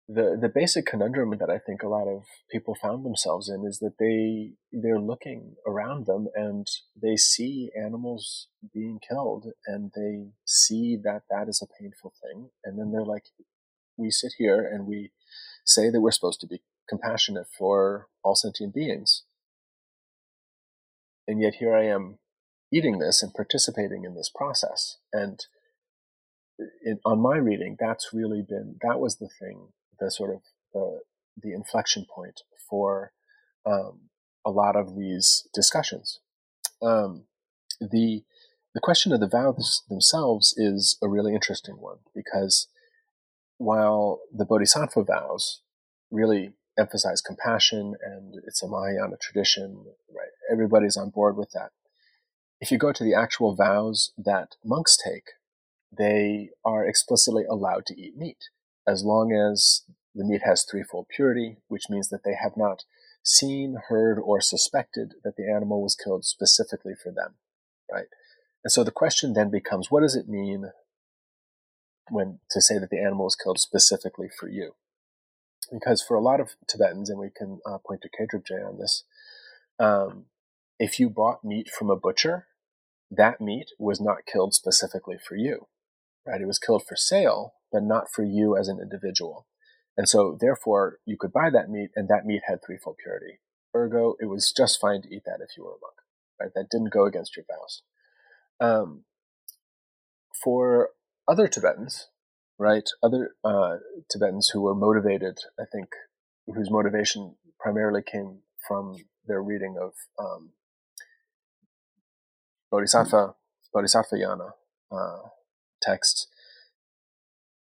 [0.08, 3.80] the the basic conundrum that I think a lot of people found themselves in is
[3.80, 6.65] that they they're looking around them and
[7.01, 12.80] they see animals being killed and they see that that is a painful thing, and
[12.80, 13.25] then they're like,
[13.97, 15.12] we sit here and we
[15.65, 19.23] say that we're supposed to be compassionate for all sentient beings.
[21.28, 22.19] And yet here I am
[22.71, 24.97] eating this and participating in this process.
[25.12, 25.45] And
[27.06, 29.69] on my reading, that's really been, that was the thing,
[30.00, 30.41] the sort of
[30.73, 31.00] the,
[31.41, 33.12] the inflection point for
[33.65, 34.10] um,
[34.45, 36.19] a lot of these discussions.
[36.82, 37.23] Um,
[37.80, 38.23] the,
[38.73, 42.67] the question of the vows themselves is a really interesting one because
[43.58, 45.62] while the Bodhisattva vows
[46.12, 50.30] really emphasize compassion and it's a Mahayana tradition, right?
[50.52, 51.72] Everybody's on board with that.
[52.60, 55.32] If you go to the actual vows that monks take,
[55.96, 58.50] they are explicitly allowed to eat meat
[58.88, 59.84] as long as
[60.16, 62.84] the meat has threefold purity, which means that they have not
[63.24, 67.36] seen, heard, or suspected that the animal was killed specifically for them,
[67.92, 68.08] right?
[68.63, 70.72] And so the question then becomes, what does it mean
[72.10, 74.74] when to say that the animal was killed specifically for you?
[75.71, 79.03] Because for a lot of Tibetans, and we can uh, point to Khedrubje on this,
[79.80, 80.25] um,
[80.80, 82.47] if you bought meat from a butcher,
[83.10, 85.67] that meat was not killed specifically for you,
[86.25, 86.41] right?
[86.41, 89.47] It was killed for sale, but not for you as an individual.
[89.95, 93.39] And so, therefore, you could buy that meat, and that meat had threefold purity.
[93.75, 95.95] Ergo, it was just fine to eat that if you were a monk,
[96.39, 96.51] right?
[96.53, 97.82] That didn't go against your vows.
[98.60, 99.03] Um,
[100.43, 100.89] for
[101.27, 102.10] other Tibetans,
[102.60, 102.88] right?
[103.04, 103.78] Other uh,
[104.10, 105.89] Tibetans who were motivated, I think,
[106.48, 108.96] whose motivation primarily came from
[109.28, 110.52] their reading of um,
[112.72, 113.36] Bodhisattva,
[113.76, 114.52] Bodhisattvayana
[114.91, 115.30] uh,
[115.82, 116.28] texts.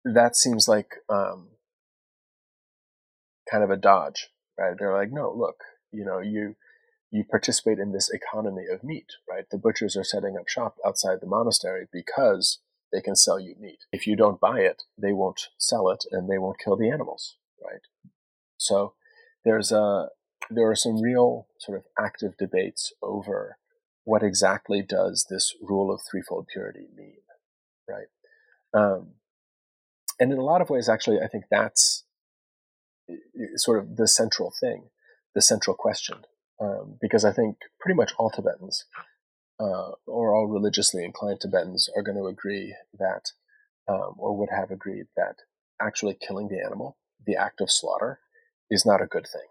[0.04, 1.48] That seems like um,
[3.50, 4.28] kind of a dodge,
[4.58, 4.74] right?
[4.78, 5.56] They're like, no, look,
[5.92, 6.56] you know, you
[7.10, 9.44] you participate in this economy of meat, right?
[9.48, 12.58] The butchers are setting up shop outside the monastery because
[12.94, 13.80] they can sell you meat.
[13.92, 17.36] If you don't buy it, they won't sell it and they won't kill the animals,
[17.62, 17.80] right?
[18.56, 18.94] So
[19.44, 20.08] there's a
[20.50, 23.56] there are some real sort of active debates over
[24.04, 27.16] what exactly does this rule of threefold purity mean,
[27.88, 28.06] right?
[28.74, 29.14] Um,
[30.20, 32.04] and in a lot of ways, actually, I think that's
[33.56, 34.90] sort of the central thing,
[35.34, 36.18] the central question,
[36.60, 38.84] um, because I think pretty much all Tibetans
[39.60, 43.32] uh, or all religiously inclined Tibetans are going to agree that,
[43.88, 45.36] um, or would have agreed that
[45.80, 48.20] actually killing the animal, the act of slaughter,
[48.70, 49.48] is not a good thing,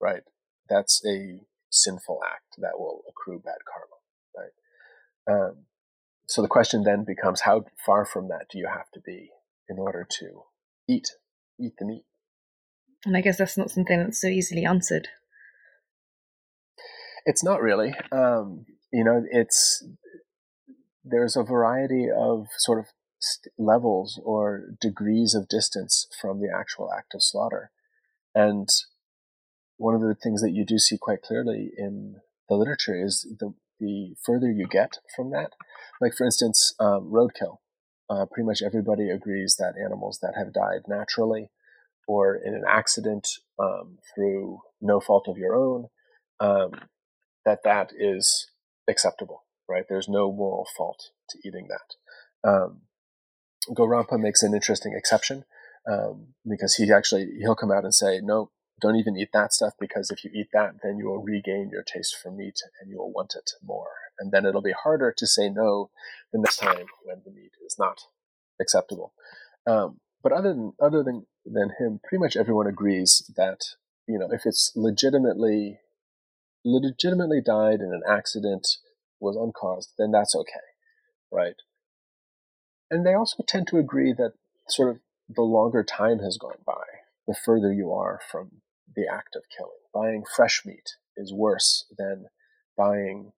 [0.00, 0.22] right?
[0.68, 3.96] That's a sinful act that will accrue bad karma,
[4.36, 5.50] right?
[5.50, 5.64] Um,
[6.26, 9.30] so the question then becomes, how far from that do you have to be
[9.68, 10.42] in order to
[10.86, 11.08] eat,
[11.58, 12.04] eat the meat?
[13.06, 15.08] And I guess that's not something that's so easily answered.
[17.24, 17.94] It's not really.
[18.12, 19.84] Um, you know, it's
[21.04, 22.86] there's a variety of sort of
[23.18, 27.70] st- levels or degrees of distance from the actual act of slaughter.
[28.34, 28.68] And
[29.76, 32.16] one of the things that you do see quite clearly in
[32.48, 35.52] the literature is the, the further you get from that.
[36.00, 37.58] Like, for instance, um, roadkill.
[38.10, 41.50] Uh, pretty much everybody agrees that animals that have died naturally
[42.06, 45.88] or in an accident um, through no fault of your own,
[46.40, 46.70] um,
[47.44, 48.48] that that is
[48.88, 49.84] acceptable, right?
[49.88, 52.48] There's no moral fault to eating that.
[52.48, 52.82] Um,
[53.70, 55.44] Gorampa makes an interesting exception
[55.90, 59.74] um, because he actually he'll come out and say, no, don't even eat that stuff
[59.78, 62.98] because if you eat that, then you will regain your taste for meat and you
[62.98, 65.90] will want it more, and then it'll be harder to say no
[66.32, 68.02] the next time when the meat is not
[68.60, 69.12] acceptable.
[69.66, 73.60] Um, but other than other than than him, pretty much everyone agrees that
[74.06, 75.78] you know if it's legitimately
[76.70, 78.66] legitimately died in an accident,
[79.20, 80.68] was uncaused, then that's okay,
[81.32, 81.56] right?
[82.90, 84.32] And they also tend to agree that
[84.68, 86.84] sort of the longer time has gone by,
[87.26, 88.62] the further you are from
[88.94, 89.72] the act of killing.
[89.92, 92.26] Buying fresh meat is worse than
[92.76, 93.32] buying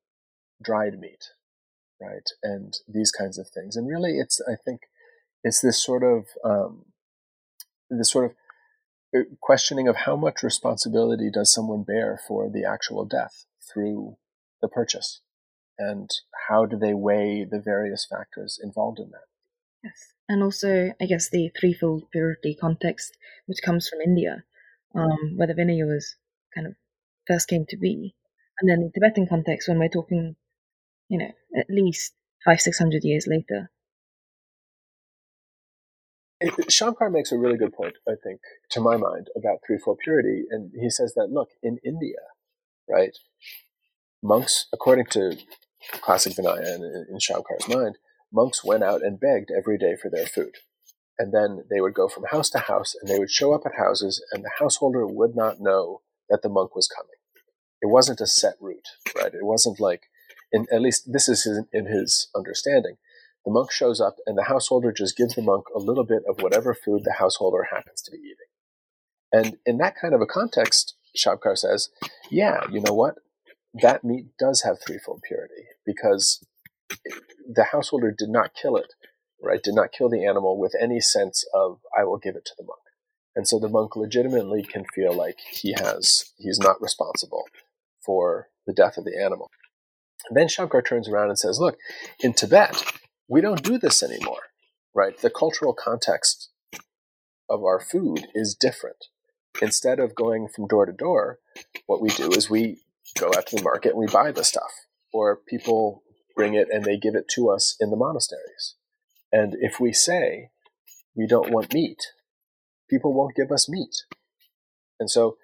[0.62, 1.30] dried meat,
[2.00, 2.28] right?
[2.42, 3.76] And these kinds of things.
[3.76, 4.82] And really, it's I think
[5.42, 6.86] it's this sort of um,
[7.88, 8.32] this sort of
[9.40, 14.16] questioning of how much responsibility does someone bear for the actual death through
[14.60, 15.20] the purchase?
[15.78, 16.10] And
[16.48, 19.26] how do they weigh the various factors involved in that?
[19.82, 20.12] Yes.
[20.28, 24.44] And also i guess the threefold purity context which comes from india
[24.94, 26.16] um, where the vinaya was
[26.54, 26.74] kind of
[27.26, 28.14] first came to be.
[28.60, 30.36] And then the tibetan context when we're talking
[31.08, 32.12] you know at least
[32.44, 33.70] five six hundred years later
[36.42, 40.44] Shabkar makes a really good point, I think, to my mind, about threefold purity.
[40.50, 42.16] And he says that, look, in India,
[42.88, 43.16] right,
[44.22, 45.36] monks, according to
[46.00, 47.96] classic Vinaya and in Shabkar's mind,
[48.32, 50.56] monks went out and begged every day for their food.
[51.18, 53.76] And then they would go from house to house and they would show up at
[53.76, 56.00] houses and the householder would not know
[56.30, 57.10] that the monk was coming.
[57.82, 59.34] It wasn't a set route, right?
[59.34, 60.04] It wasn't like,
[60.52, 62.96] in, at least this is his, in his understanding.
[63.44, 66.42] The monk shows up, and the householder just gives the monk a little bit of
[66.42, 68.36] whatever food the householder happens to be eating.
[69.32, 71.88] And in that kind of a context, Shabkar says,
[72.30, 73.16] yeah, you know what?
[73.72, 76.44] That meat does have threefold purity because
[77.48, 78.92] the householder did not kill it,
[79.42, 79.62] right?
[79.62, 82.64] Did not kill the animal with any sense of, I will give it to the
[82.64, 82.80] monk.
[83.36, 87.44] And so the monk legitimately can feel like he has, he's not responsible
[88.04, 89.50] for the death of the animal.
[90.28, 91.78] And then Shabkar turns around and says, look,
[92.18, 92.82] in Tibet,
[93.30, 94.42] we don't do this anymore,
[94.94, 95.16] right?
[95.16, 96.50] The cultural context
[97.48, 99.06] of our food is different.
[99.62, 101.38] Instead of going from door to door,
[101.86, 102.82] what we do is we
[103.18, 104.70] go out to the market and we buy the stuff,
[105.12, 106.02] or people
[106.36, 108.74] bring it and they give it to us in the monasteries.
[109.32, 110.50] And if we say
[111.14, 111.98] we don't want meat,
[112.88, 113.94] people won't give us meat.
[114.98, 115.36] And so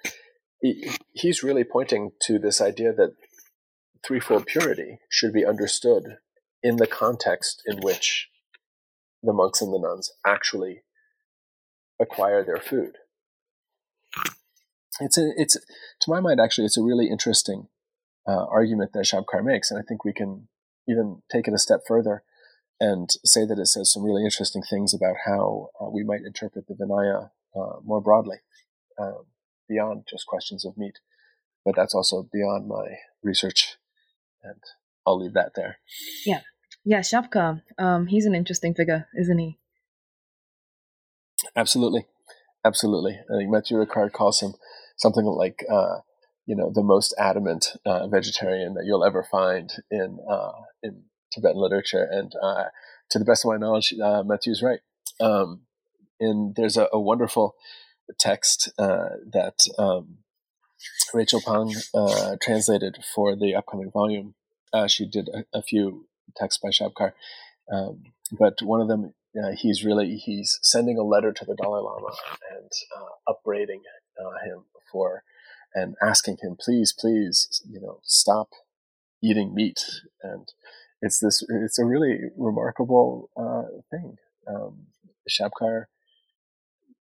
[1.13, 3.15] he's really pointing to this idea that
[4.05, 6.19] threefold purity should be understood
[6.63, 8.29] in the context in which
[9.23, 10.83] the monks and the nuns actually
[12.01, 12.97] acquire their food.
[15.01, 17.69] It's a, it's to my mind actually it's a really interesting
[18.27, 20.49] uh, argument that Shabkar makes, and I think we can
[20.89, 22.23] even take it a step further
[22.81, 26.67] and say that it says some really interesting things about how uh, we might interpret
[26.67, 28.39] the Vinaya uh, more broadly,
[28.99, 29.25] um,
[29.69, 30.99] beyond just questions of meat.
[31.65, 33.77] But that's also beyond my research,
[34.43, 34.61] and
[35.07, 35.79] I'll leave that there.
[36.25, 36.41] Yeah,
[36.85, 37.63] yeah, Shabkar.
[37.79, 39.59] Um, he's an interesting figure, isn't he?
[41.55, 42.07] Absolutely,
[42.65, 43.19] absolutely.
[43.33, 44.55] I think Matthieu Ricard calls him
[44.97, 45.99] something like, uh,
[46.47, 50.53] you know, the most adamant uh, vegetarian that you'll ever find in uh,
[50.83, 51.03] in
[51.33, 52.65] Tibetan literature, and uh,
[53.11, 54.81] to the best of my knowledge, uh, Matthieu's right.
[55.21, 55.63] Um,
[56.19, 57.55] and there's a, a wonderful
[58.19, 60.19] text uh, that um,
[61.13, 64.35] Rachel Pang uh, translated for the upcoming volume.
[64.77, 66.07] Uh, she did a, a, few
[66.37, 67.13] texts by Shabkar,
[67.73, 68.03] um,
[68.33, 72.15] but one of them, uh, he's really he's sending a letter to the Dalai Lama
[72.51, 73.83] and uh, upbraiding
[74.21, 75.23] uh, him for
[75.75, 78.49] and asking him, please, please, you know, stop
[79.23, 79.85] eating meat.
[80.23, 80.49] And
[81.03, 83.31] it's this, it's a really remarkable
[83.91, 84.17] thing.
[84.49, 84.87] Um,
[85.29, 85.87] Shabkar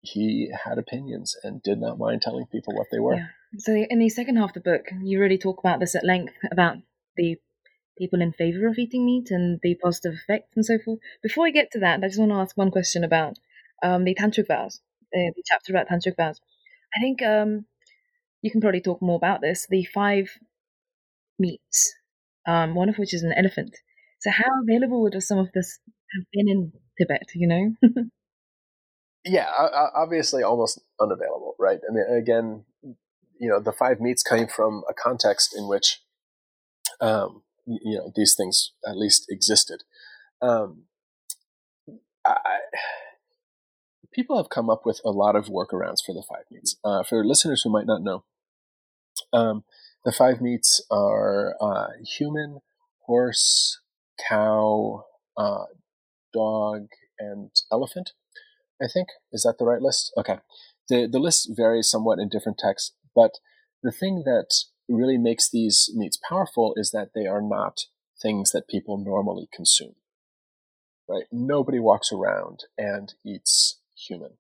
[0.01, 3.17] he had opinions and did not mind telling people what they were.
[3.17, 3.27] Yeah.
[3.59, 6.35] So in the second half of the book, you really talk about this at length
[6.51, 6.77] about
[7.17, 7.39] the
[7.99, 11.01] people in favor of eating meat and the positive effects and so forth.
[11.23, 13.39] Before I get to that, I just want to ask one question about
[13.83, 14.81] um, the tantric vows,
[15.15, 16.41] uh, the chapter about tantric vows.
[16.97, 17.67] I think um,
[18.43, 19.67] you can probably talk more about this.
[19.69, 20.31] The five
[21.39, 21.95] meats,
[22.47, 23.77] um, one of which is an elephant.
[24.21, 25.79] So how available would some of this
[26.15, 27.29] have been in Tibet?
[27.35, 27.75] You know.
[29.25, 29.47] yeah,
[29.95, 31.79] obviously almost unavailable, right?
[31.89, 32.65] I mean, again,
[33.39, 36.01] you know, the five meats came from a context in which,
[37.01, 39.83] um, you know, these things at least existed.
[40.41, 40.85] Um,
[42.25, 42.59] I,
[44.13, 46.77] people have come up with a lot of workarounds for the five meats.
[46.85, 48.25] Uh, for listeners who might not know,
[49.33, 49.65] um,
[50.05, 52.61] the five meats are uh, human,
[53.07, 53.81] horse,
[54.29, 55.05] cow,
[55.37, 55.65] uh,
[56.33, 56.89] dog,
[57.19, 58.13] and elephant.
[58.81, 59.09] I think.
[59.33, 60.13] Is that the right list?
[60.17, 60.39] Okay.
[60.89, 63.33] The, the list varies somewhat in different texts, but
[63.83, 64.55] the thing that
[64.89, 67.83] really makes these meats powerful is that they are not
[68.21, 69.95] things that people normally consume.
[71.09, 71.25] Right?
[71.33, 74.33] Nobody walks around and eats human.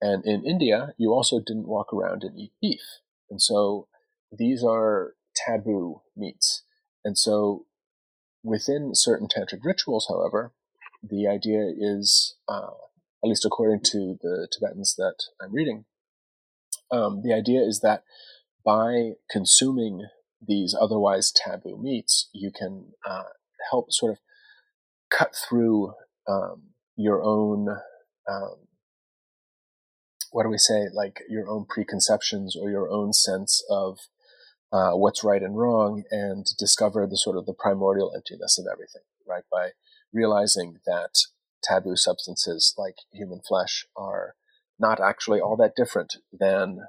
[0.00, 2.82] And in India, you also didn't walk around and eat beef.
[3.30, 3.88] And so
[4.30, 6.62] these are taboo meats.
[7.04, 7.66] And so
[8.42, 10.52] within certain tantric rituals, however,
[11.02, 12.70] the idea is uh,
[13.24, 15.86] at least according to the Tibetans that I'm reading,
[16.90, 18.04] um, the idea is that
[18.64, 20.06] by consuming
[20.46, 23.24] these otherwise taboo meats, you can uh,
[23.70, 24.18] help sort of
[25.10, 25.92] cut through
[26.28, 27.68] um, your own,
[28.28, 28.56] um,
[30.30, 33.98] what do we say, like your own preconceptions or your own sense of
[34.72, 39.02] uh, what's right and wrong and discover the sort of the primordial emptiness of everything,
[39.26, 39.44] right?
[39.52, 39.70] By
[40.12, 41.14] realizing that
[41.62, 44.34] taboo substances like human flesh are
[44.78, 46.80] not actually all that different than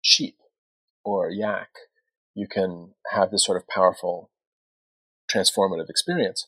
[0.00, 0.36] sheep
[1.04, 1.70] or yak.
[2.34, 4.30] You can have this sort of powerful
[5.30, 6.46] transformative experience.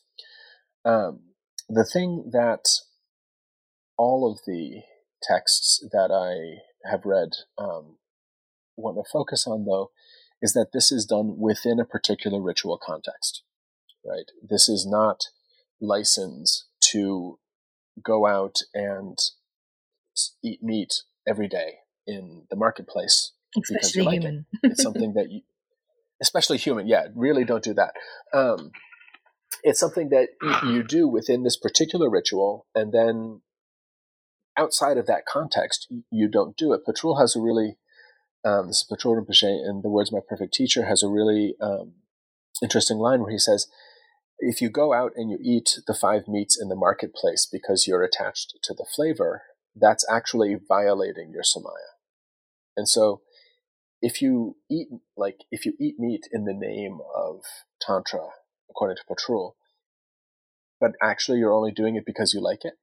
[0.85, 1.21] Um,
[1.69, 2.65] the thing that
[3.97, 4.81] all of the
[5.21, 7.97] texts that I have read um,
[8.75, 9.91] want to focus on, though,
[10.41, 13.43] is that this is done within a particular ritual context.
[14.05, 14.25] Right?
[14.41, 15.25] This is not
[15.79, 17.39] license to
[18.03, 19.17] go out and
[20.43, 23.31] eat meat every day in the marketplace
[23.61, 24.45] especially like human.
[24.63, 24.71] it.
[24.71, 25.41] It's something that you,
[26.21, 27.93] especially human, yeah, really don't do that.
[28.33, 28.71] Um,
[29.63, 30.29] it's something that
[30.65, 33.41] you do within this particular ritual, and then
[34.57, 36.85] outside of that context, you don't do it.
[36.85, 37.77] Patrul has a really,
[38.43, 41.93] um, this is Patrul Rinpoche, and the words "My Perfect Teacher" has a really um,
[42.61, 43.67] interesting line where he says,
[44.39, 48.03] if you go out and you eat the five meats in the marketplace because you're
[48.03, 49.43] attached to the flavor,
[49.75, 51.95] that's actually violating your samaya.
[52.75, 53.21] And so
[54.03, 57.41] if you eat like if you eat meat in the name of
[57.81, 58.27] tantra,
[58.69, 59.55] according to Patrul,
[60.79, 62.73] but actually you're only doing it because you like it,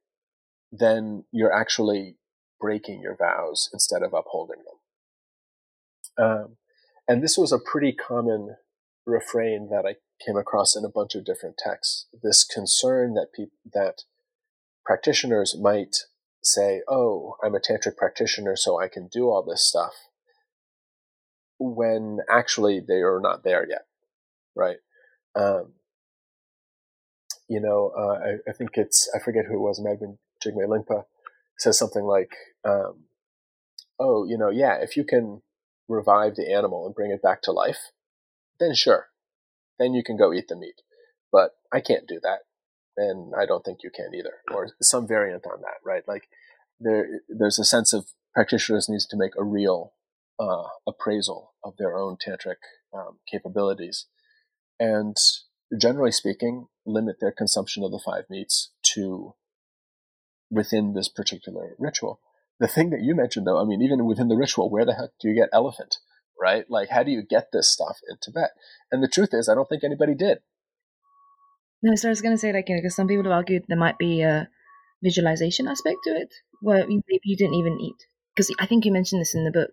[0.71, 2.17] then you're actually
[2.59, 4.63] breaking your vows instead of upholding
[6.17, 6.25] them.
[6.25, 6.57] Um,
[7.07, 8.55] and this was a pretty common
[9.05, 12.07] refrain that I came across in a bunch of different texts.
[12.23, 14.03] This concern that people that
[14.83, 15.97] practitioners might
[16.43, 20.07] say, "Oh, I'm a tantric practitioner, so I can do all this stuff,"
[21.61, 23.85] when actually they are not there yet,
[24.55, 24.77] right?
[25.35, 25.73] Um,
[27.47, 29.79] you know, uh, I, I, think it's I forget who it was.
[29.79, 31.03] Magdalene Jigme Lingpa
[31.57, 32.31] says something like,
[32.65, 33.05] um,
[33.99, 35.41] "Oh, you know, yeah, if you can
[35.87, 37.91] revive the animal and bring it back to life,
[38.59, 39.07] then sure,
[39.77, 40.81] then you can go eat the meat.
[41.31, 42.39] But I can't do that,
[42.97, 46.03] and I don't think you can either, or some variant on that, right?
[46.07, 46.23] Like
[46.79, 49.93] there, there's a sense of practitioners needs to make a real
[50.39, 52.57] uh, appraisal of their own tantric
[52.93, 54.07] um, capabilities,
[54.79, 55.15] and
[55.77, 59.33] generally speaking, limit their consumption of the five meats to
[60.49, 62.19] within this particular ritual.
[62.59, 65.11] The thing that you mentioned, though, I mean, even within the ritual, where the heck
[65.19, 65.97] do you get elephant?
[66.41, 66.65] right?
[66.69, 68.51] Like, how do you get this stuff in Tibet?
[68.91, 70.39] And the truth is, I don't think anybody did.
[71.83, 73.63] No, so I was going to say, like, you know, because some people have argued
[73.67, 74.49] there might be a
[75.03, 78.07] visualization aspect to it, where maybe you didn't even eat.
[78.35, 79.71] Because I think you mentioned this in the book.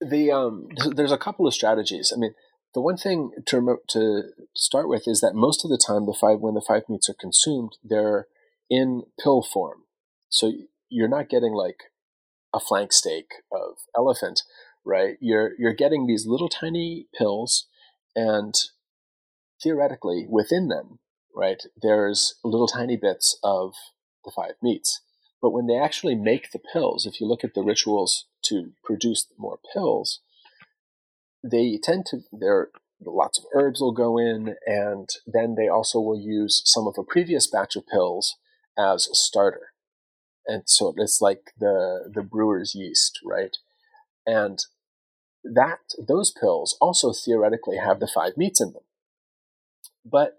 [0.00, 2.12] The um, there's a couple of strategies.
[2.14, 2.34] I mean,
[2.74, 4.22] the one thing to to
[4.56, 7.16] start with is that most of the time, the five when the five meats are
[7.18, 8.26] consumed, they're
[8.68, 9.82] in pill form.
[10.28, 10.52] So
[10.88, 11.84] you're not getting like
[12.52, 14.42] a flank steak of elephant,
[14.84, 15.16] right?
[15.20, 17.66] You're you're getting these little tiny pills,
[18.16, 18.54] and
[19.62, 20.98] theoretically within them,
[21.34, 23.74] right, there's little tiny bits of
[24.24, 25.00] the five meats.
[25.40, 29.26] But when they actually make the pills, if you look at the rituals to produce
[29.38, 30.20] more pills,
[31.42, 32.70] they tend to there
[33.04, 37.04] lots of herbs will go in, and then they also will use some of a
[37.04, 38.36] previous batch of pills
[38.78, 39.72] as a starter.
[40.46, 43.56] And so it's like the the brewer's yeast, right?
[44.26, 44.64] And
[45.42, 48.82] that those pills also theoretically have the five meats in them.
[50.04, 50.38] But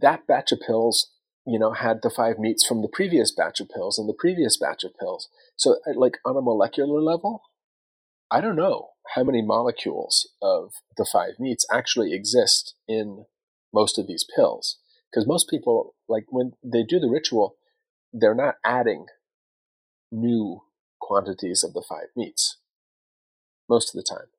[0.00, 1.10] that batch of pills,
[1.46, 4.56] you know, had the five meats from the previous batch of pills and the previous
[4.56, 5.28] batch of pills.
[5.62, 7.42] So, like on a molecular level,
[8.32, 13.26] I don't know how many molecules of the five meats actually exist in
[13.72, 14.80] most of these pills.
[15.08, 17.54] Because most people, like when they do the ritual,
[18.12, 19.06] they're not adding
[20.10, 20.62] new
[21.00, 22.56] quantities of the five meats
[23.68, 24.30] most of the time.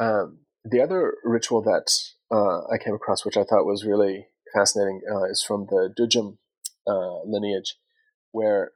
[0.00, 1.86] Um, the other ritual that
[2.32, 6.38] uh, I came across, which I thought was really fascinating, uh, is from the Dudjom
[6.84, 7.76] uh, lineage,
[8.32, 8.72] where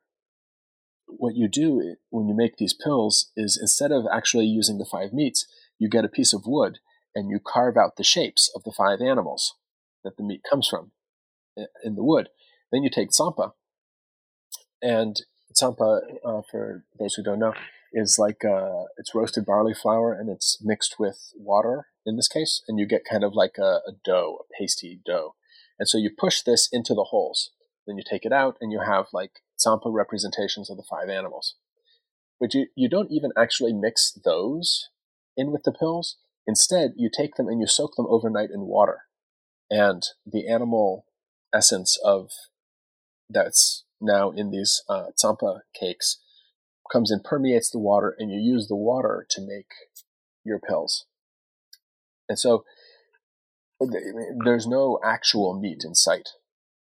[1.19, 5.13] what you do when you make these pills is instead of actually using the five
[5.13, 5.47] meats,
[5.79, 6.79] you get a piece of wood
[7.15, 9.55] and you carve out the shapes of the five animals
[10.05, 10.93] that the meat comes from
[11.85, 12.29] in the wood.
[12.73, 13.53] Then you take tsampa,
[14.83, 15.21] and
[15.55, 17.55] tsampa, uh, for those who don't know,
[17.93, 22.63] is like uh, it's roasted barley flour and it's mixed with water in this case,
[22.69, 25.35] and you get kind of like a, a dough, a pasty dough.
[25.79, 27.51] And so you push this into the holes.
[27.87, 31.57] Then you take it out and you have like tsampa representations of the five animals.
[32.41, 34.89] But you, you don't even actually mix those
[35.37, 36.17] in with the pills.
[36.47, 39.03] Instead, you take them and you soak them overnight in water.
[39.71, 41.05] And the animal
[41.55, 42.31] essence of
[43.29, 45.07] that's now in these uh,
[45.79, 46.19] cakes
[46.91, 49.71] comes and permeates the water, and you use the water to make
[50.45, 51.07] your pills.
[52.29, 52.65] And so
[54.45, 56.31] there's no actual meat in sight,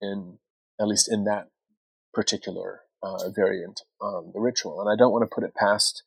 [0.02, 0.40] in
[0.80, 1.50] at least in that
[2.14, 4.82] particular uh, variant on the ritual.
[4.82, 6.04] And I don't want to put it past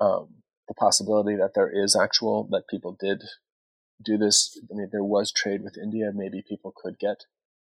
[0.00, 3.22] um, the possibility that there is actual that people did
[4.04, 4.58] do this.
[4.70, 6.10] I mean, there was trade with India.
[6.14, 7.24] Maybe people could get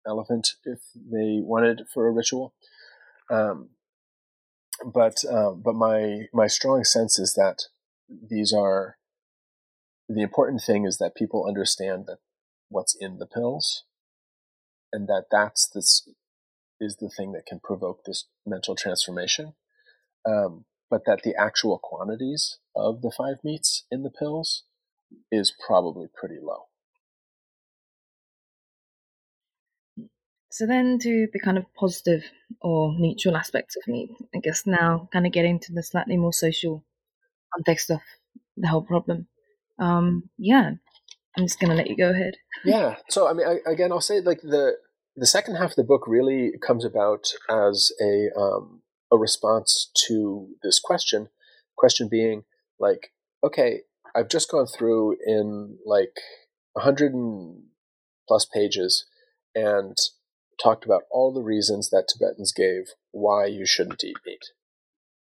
[0.06, 2.54] elephant if they wanted for a ritual.
[3.30, 3.70] Um,
[4.86, 7.64] but um, but my my strong sense is that
[8.10, 8.98] these are
[10.08, 12.20] the important thing is that people understand that
[12.70, 13.84] what's in the pills,
[14.94, 16.08] and that that's this
[16.80, 19.54] is the thing that can provoke this mental transformation.
[20.26, 24.64] Um, but that the actual quantities of the five meats in the pills
[25.32, 26.68] is probably pretty low.
[30.50, 32.24] So then to the kind of positive
[32.62, 36.34] or neutral aspects of meat, I guess now kind of getting to the slightly more
[36.34, 36.84] social
[37.54, 38.00] context of
[38.56, 39.28] the whole problem.
[39.78, 40.72] Um, yeah,
[41.38, 42.38] I'm just gonna let you go ahead.
[42.66, 42.96] yeah.
[43.10, 44.78] So I mean, I, again, I'll say like the
[45.18, 50.49] the second half of the book really comes about as a um, a response to
[50.61, 51.30] this question.
[51.76, 52.43] Question being
[52.80, 53.11] like,
[53.43, 53.82] okay,
[54.15, 56.18] I've just gone through in like
[56.76, 57.13] a hundred
[58.28, 59.05] plus pages
[59.55, 59.97] and
[60.61, 64.45] talked about all the reasons that Tibetans gave why you shouldn't eat meat,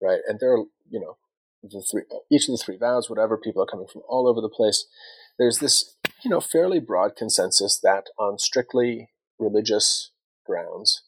[0.02, 0.20] right?
[0.26, 1.16] And there are, you know,
[1.62, 4.50] the three, each of the three vows, whatever, people are coming from all over the
[4.50, 4.86] place.
[5.38, 9.08] There's this, you know, fairly broad consensus that on strictly
[9.38, 10.10] religious
[10.46, 11.02] grounds,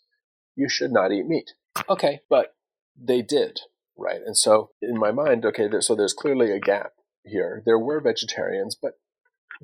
[0.54, 1.52] you should not eat meat.
[1.88, 2.54] Okay, but
[2.98, 3.60] they did,
[3.96, 4.20] right?
[4.24, 6.92] And so in my mind, okay, so there's clearly a gap
[7.24, 7.62] here.
[7.66, 8.92] There were vegetarians, but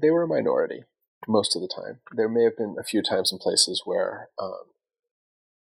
[0.00, 0.84] they were a minority
[1.26, 2.00] most of the time.
[2.12, 4.64] There may have been a few times in places where um,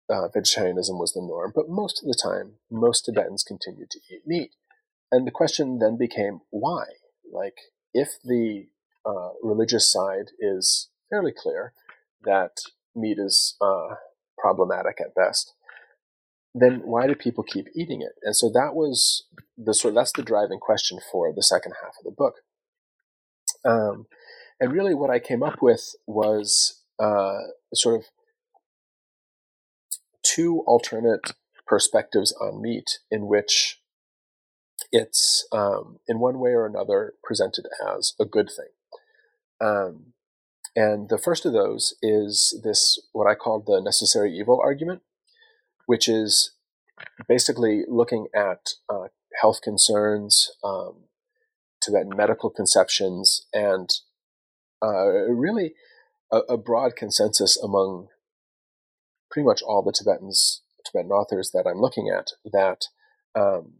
[0.08, 4.22] uh, vegetarianism was the norm, but most of the time, most Tibetans continued to eat
[4.26, 4.50] meat.
[5.10, 6.84] And the question then became why?
[7.30, 7.56] Like,
[7.94, 8.68] if the
[9.06, 11.72] uh, religious side is fairly clear
[12.24, 12.58] that
[12.94, 13.94] meat is uh,
[14.38, 15.54] problematic at best,
[16.54, 18.12] then why do people keep eating it?
[18.22, 19.26] And so that was
[19.56, 19.92] the sort.
[19.92, 22.36] Of that's the driving question for the second half of the book.
[23.64, 24.06] Um,
[24.60, 27.38] and really, what I came up with was uh,
[27.74, 28.06] sort of
[30.22, 31.32] two alternate
[31.66, 33.80] perspectives on meat, in which
[34.90, 37.66] it's um, in one way or another presented
[37.96, 38.68] as a good thing.
[39.60, 40.12] Um,
[40.74, 45.02] And the first of those is this, what I call the necessary evil argument,
[45.86, 46.52] which is
[47.28, 49.08] basically looking at uh,
[49.40, 51.04] health concerns, um,
[51.82, 53.90] Tibetan medical conceptions, and
[54.82, 55.74] uh, really
[56.30, 58.08] a, a, broad consensus among
[59.30, 62.86] pretty much all the Tibetans, Tibetan authors that I'm looking at, that
[63.34, 63.74] um,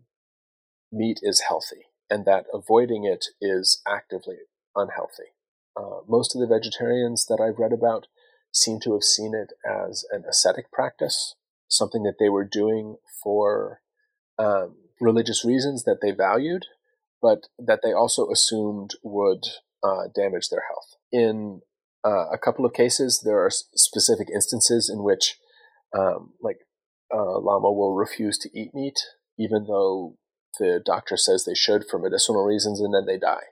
[0.93, 4.37] meat is healthy and that avoiding it is actively
[4.77, 5.33] unhealthy.
[5.77, 8.07] Uh, most of the vegetarians that I've read about
[8.53, 11.35] seem to have seen it as an ascetic practice,
[11.69, 13.81] something that they were doing for
[14.39, 16.67] um, religious reasons that they valued,
[17.21, 19.45] but that they also assumed would
[19.83, 20.97] uh, damage their health.
[21.11, 21.63] In
[22.05, 25.39] uh, a couple of cases, there are specific instances in which,
[25.97, 26.59] um, like,
[27.15, 28.99] uh, Lama will refuse to eat meat,
[29.39, 30.17] even though
[30.59, 33.52] the doctor says they should for medicinal reasons, and then they die.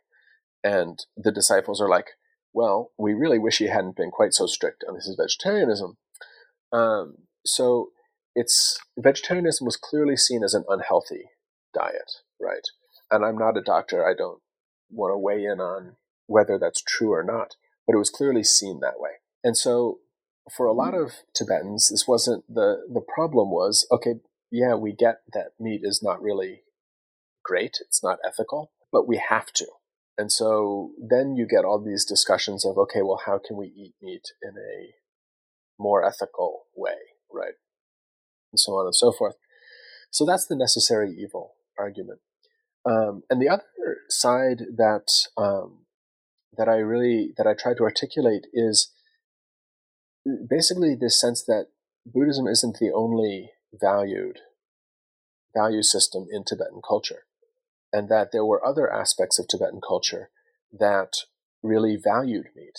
[0.62, 2.10] And the disciples are like,
[2.52, 5.96] well, we really wish he hadn't been quite so strict on his vegetarianism.
[6.72, 7.90] Um, so
[8.34, 11.30] it's vegetarianism was clearly seen as an unhealthy
[11.74, 12.66] diet, right?
[13.10, 14.06] And I'm not a doctor.
[14.06, 14.40] I don't
[14.90, 15.96] want to weigh in on
[16.26, 17.56] whether that's true or not,
[17.86, 19.10] but it was clearly seen that way.
[19.42, 19.98] And so
[20.54, 24.14] for a lot of Tibetans, this wasn't the, the problem was, okay,
[24.50, 26.62] yeah, we get that meat is not really
[27.44, 27.78] great.
[27.80, 29.66] It's not ethical, but we have to.
[30.18, 33.94] And so then you get all these discussions of, okay, well, how can we eat
[34.02, 34.94] meat in a
[35.78, 36.98] more ethical way,
[37.32, 37.54] right?
[38.52, 39.36] And so on and so forth.
[40.10, 42.20] So that's the necessary evil argument.
[42.84, 43.64] Um, and the other
[44.08, 45.06] side that
[45.36, 45.86] um,
[46.56, 48.90] that I really that I try to articulate is
[50.48, 51.66] basically this sense that
[52.06, 54.40] Buddhism isn't the only valued
[55.54, 57.24] value system in Tibetan culture
[57.92, 60.30] and that there were other aspects of Tibetan culture
[60.72, 61.12] that
[61.62, 62.78] really valued meat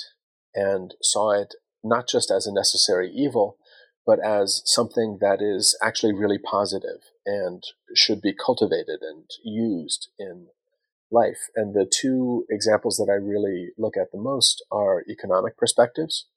[0.56, 3.58] and saw it not just as a necessary evil,
[4.06, 7.64] but as something that is actually really positive and
[7.96, 10.48] should be cultivated and used in
[11.12, 11.50] life.
[11.56, 16.28] And the two examples that I really look at the most are economic perspectives,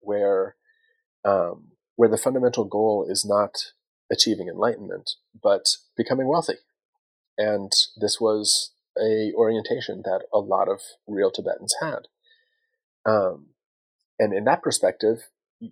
[0.00, 0.56] where
[1.24, 3.72] um, where the fundamental goal is not
[4.10, 5.12] achieving enlightenment,
[5.42, 5.64] but
[5.96, 6.56] becoming wealthy
[7.38, 12.08] and this was a orientation that a lot of real Tibetans had.
[13.06, 13.46] Um,
[14.18, 15.28] and in that perspective,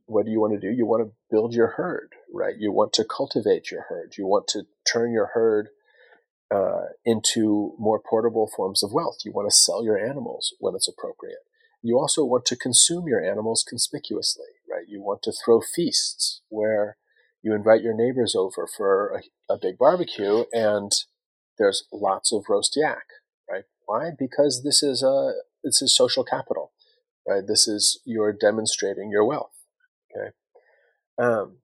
[0.06, 0.74] what do you want to do?
[0.74, 2.54] You want to build your herd, right?
[2.58, 4.14] You want to cultivate your herd.
[4.18, 5.68] You want to turn your herd
[6.52, 9.18] uh, into more portable forms of wealth.
[9.24, 11.38] You want to sell your animals when it's appropriate.
[11.82, 14.86] You also want to consume your animals conspicuously, right?
[14.88, 16.96] You want to throw feasts where
[17.42, 20.92] you invite your neighbors over for a, a big barbecue and
[21.58, 23.06] there's lots of roast yak,
[23.50, 23.64] right?
[23.86, 24.10] Why?
[24.16, 25.32] Because this is a
[25.62, 26.72] this is social capital,
[27.26, 27.46] right?
[27.46, 29.56] This is you're demonstrating your wealth,
[30.10, 30.30] okay?
[31.18, 31.58] Um,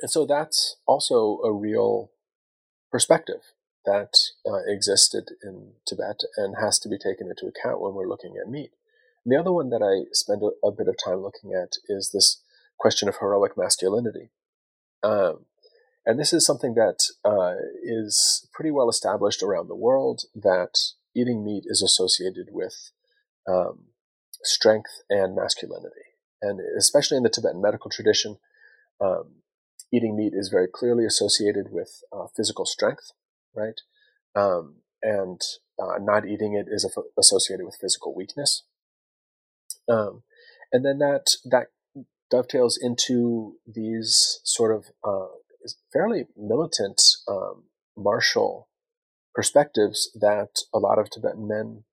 [0.00, 2.10] and so that's also a real
[2.90, 3.52] perspective
[3.84, 4.14] that
[4.46, 8.50] uh, existed in Tibet and has to be taken into account when we're looking at
[8.50, 8.70] meat.
[9.24, 12.10] And the other one that I spend a, a, bit of time looking at is
[12.10, 12.42] this
[12.78, 14.30] question of heroic masculinity.
[15.02, 15.46] Um,
[16.04, 20.78] and this is something that uh, is pretty well established around the world that
[21.14, 22.90] eating meat is associated with
[23.48, 23.86] um,
[24.42, 26.16] strength and masculinity.
[26.40, 28.38] And especially in the Tibetan medical tradition,
[29.00, 29.42] um,
[29.92, 33.12] eating meat is very clearly associated with uh, physical strength,
[33.54, 33.80] right?
[34.34, 35.40] Um, and
[35.80, 36.88] uh, not eating it is
[37.18, 38.64] associated with physical weakness.
[39.88, 40.22] Um,
[40.72, 41.66] and then that that
[42.30, 45.34] dovetails into these sort of uh,
[45.92, 47.64] fairly militant, um,
[47.96, 48.68] martial
[49.34, 51.84] perspectives that a lot of Tibetan men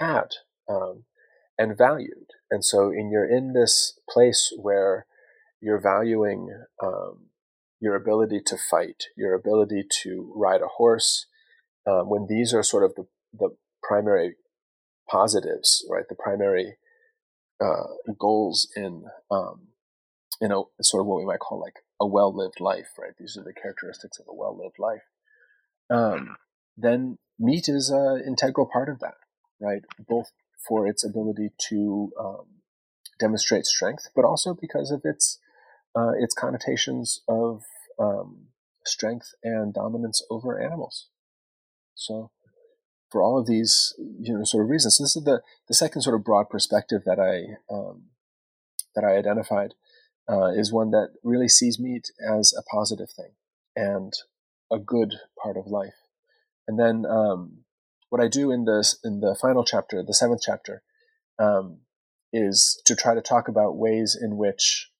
[0.00, 0.28] had
[0.68, 1.04] um,
[1.58, 2.30] and valued.
[2.50, 5.06] And so, in you're in this place where
[5.60, 6.50] you're valuing
[6.82, 7.26] um,
[7.80, 11.26] your ability to fight, your ability to ride a horse,
[11.86, 13.50] um, when these are sort of the, the
[13.82, 14.36] primary
[15.10, 16.04] positives, right?
[16.08, 16.76] The primary
[17.60, 19.68] uh, goals in um,
[20.40, 23.16] you know sort of what we might call like a well-lived life, right?
[23.18, 25.06] These are the characteristics of a well-lived life.
[25.90, 26.36] Um,
[26.76, 29.14] then meat is an integral part of that,
[29.60, 29.82] right?
[29.98, 30.32] Both
[30.68, 32.46] for its ability to um,
[33.18, 35.38] demonstrate strength, but also because of its
[35.96, 37.62] uh, its connotations of
[38.00, 38.48] um,
[38.84, 41.08] strength and dominance over animals.
[41.94, 42.32] So,
[43.10, 46.16] for all of these, you know, sort of reasons, this is the the second sort
[46.16, 48.10] of broad perspective that I um,
[48.94, 49.74] that I identified
[50.28, 53.32] uh, is one that really sees meat as a positive thing
[53.76, 54.12] and
[54.72, 55.94] a good part of life.
[56.66, 57.64] And then um,
[58.08, 60.82] what I do in the in the final chapter, the seventh chapter,
[61.38, 61.78] um,
[62.32, 64.90] is to try to talk about ways in which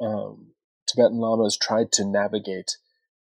[0.00, 0.52] um,
[0.86, 2.76] Tibetan lamas tried to navigate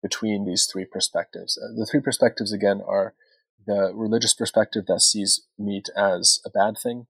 [0.03, 1.59] between these three perspectives.
[1.59, 3.15] Uh, the three perspectives, again, are
[3.67, 7.07] the religious perspective that sees meat as a bad thing,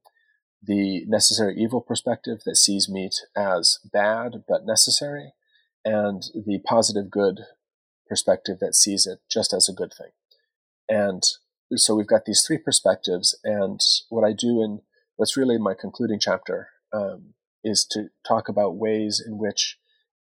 [0.66, 5.32] the necessary evil perspective that sees meat as bad but necessary,
[5.84, 7.40] and the positive good
[8.08, 10.10] perspective that sees it just as a good thing.
[10.88, 11.22] And
[11.76, 14.82] so we've got these three perspectives, and what I do in
[15.16, 19.78] what's really my concluding chapter um, is to talk about ways in which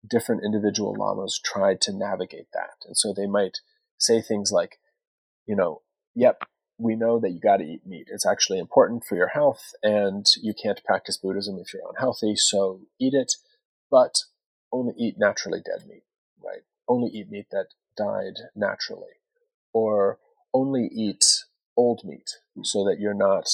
[0.08, 2.86] different individual lamas tried to navigate that.
[2.86, 3.58] And so they might
[3.98, 4.78] say things like,
[5.46, 5.82] you know,
[6.14, 6.42] yep,
[6.78, 8.08] we know that you got to eat meat.
[8.10, 12.80] It's actually important for your health, and you can't practice Buddhism if you're unhealthy, so
[13.00, 13.34] eat it,
[13.90, 14.24] but
[14.72, 16.02] only eat naturally dead meat,
[16.44, 16.62] right?
[16.88, 19.20] Only eat meat that died naturally.
[19.72, 20.18] Or
[20.52, 21.24] only eat
[21.76, 22.30] old meat
[22.62, 23.48] so that you're not,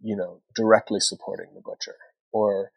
[0.00, 1.96] you know, directly supporting the butcher.
[2.32, 2.72] Or,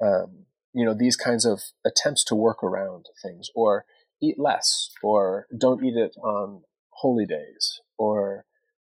[0.00, 3.50] um, you know, these kinds of attempts to work around things.
[3.54, 3.84] Or
[4.20, 4.90] eat less.
[5.02, 7.80] Or don't eat it on holy days.
[7.98, 8.44] Or,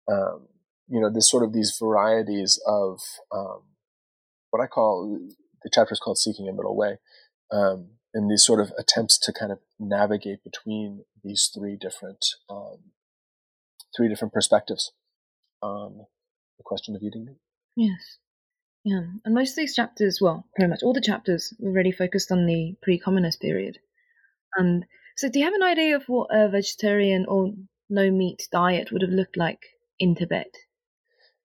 [0.10, 0.47] um,
[0.88, 2.99] you know, this sort of these varieties of
[3.32, 3.62] um,
[4.49, 5.20] what I call
[5.64, 6.97] the chapter is called "Seeking a Middle Way,"
[7.52, 12.91] um, and these sort of attempts to kind of navigate between these three different um,
[13.95, 14.91] three different perspectives
[15.62, 16.06] on
[16.58, 17.38] the question of eating meat.
[17.76, 18.18] Yes.
[18.84, 22.32] Yeah, and most of these chapters, well, pretty much all the chapters, were really focused
[22.32, 23.78] on the pre-communist period.
[24.58, 24.86] And
[25.16, 27.54] so, do you have an idea of what a vegetarian or
[27.89, 29.60] no meat diet would have looked like
[30.02, 30.58] in Tibet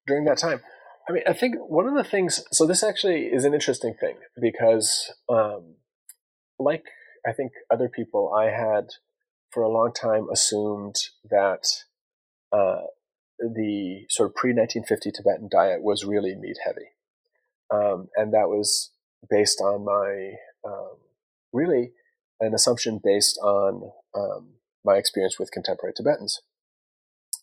[0.06, 0.60] during that time.
[1.08, 2.42] I mean, I think one of the things.
[2.50, 5.76] So this actually is an interesting thing because, um,
[6.58, 6.84] like
[7.26, 8.86] I think other people, I had
[9.52, 10.96] for a long time assumed
[11.30, 11.66] that
[12.50, 12.86] uh,
[13.38, 16.88] the sort of pre 1950 Tibetan diet was really meat heavy,
[17.72, 18.90] um, and that was
[19.30, 20.32] based on my
[20.68, 20.96] um,
[21.52, 21.92] really
[22.40, 24.54] an assumption based on um,
[24.84, 26.40] my experience with contemporary Tibetans.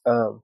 [0.05, 0.43] Um,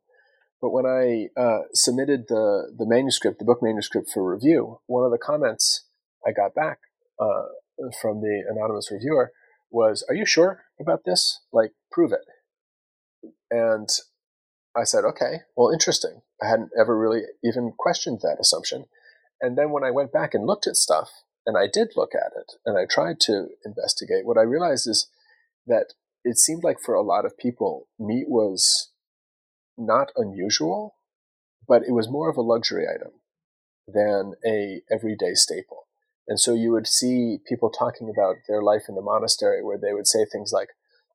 [0.62, 5.12] but when I uh, submitted the the manuscript, the book manuscript for review, one of
[5.12, 5.86] the comments
[6.26, 6.80] I got back
[7.20, 7.44] uh,
[8.02, 9.32] from the anonymous reviewer
[9.72, 11.40] was, "Are you sure about this?
[11.54, 12.26] Like, prove it."
[13.50, 13.90] And
[14.76, 16.22] I said, "Okay, well, interesting.
[16.42, 18.86] I hadn't ever really even questioned that assumption."
[19.42, 21.10] And then when I went back and looked at stuff,
[21.46, 25.10] and I did look at it, and I tried to investigate, what I realized is
[25.66, 25.94] that
[26.26, 28.92] it seemed like for a lot of people, meat was
[29.80, 30.96] not unusual,
[31.68, 33.14] but it was more of a luxury item
[33.88, 35.88] than a everyday staple.
[36.28, 39.94] And so you would see people talking about their life in the monastery where they
[39.94, 40.70] would say things like,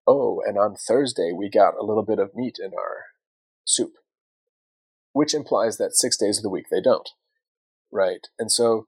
[0.06, 3.04] Oh, and on Thursday we got a little bit of meat in our
[3.64, 3.92] soup,
[5.12, 7.08] which implies that six days of the week they don't.
[7.92, 8.26] Right.
[8.38, 8.86] And so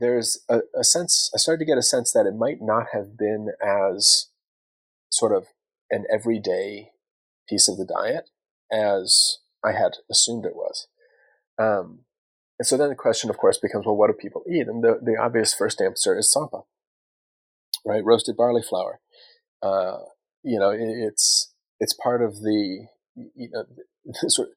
[0.00, 3.16] there's a, a sense, I started to get a sense that it might not have
[3.16, 4.26] been as
[5.10, 5.46] sort of
[5.90, 6.90] an everyday
[7.48, 8.28] piece of the diet
[8.72, 10.86] as I had assumed it was.
[11.58, 12.00] Um,
[12.58, 14.66] and so then the question, of course, becomes, well, what do people eat?
[14.66, 16.64] And the, the obvious first answer is tsampa,
[17.84, 18.04] right?
[18.04, 19.00] Roasted barley flour.
[19.62, 19.98] Uh,
[20.42, 23.64] you know, it, it's it's part of the you know
[24.04, 24.48] the sort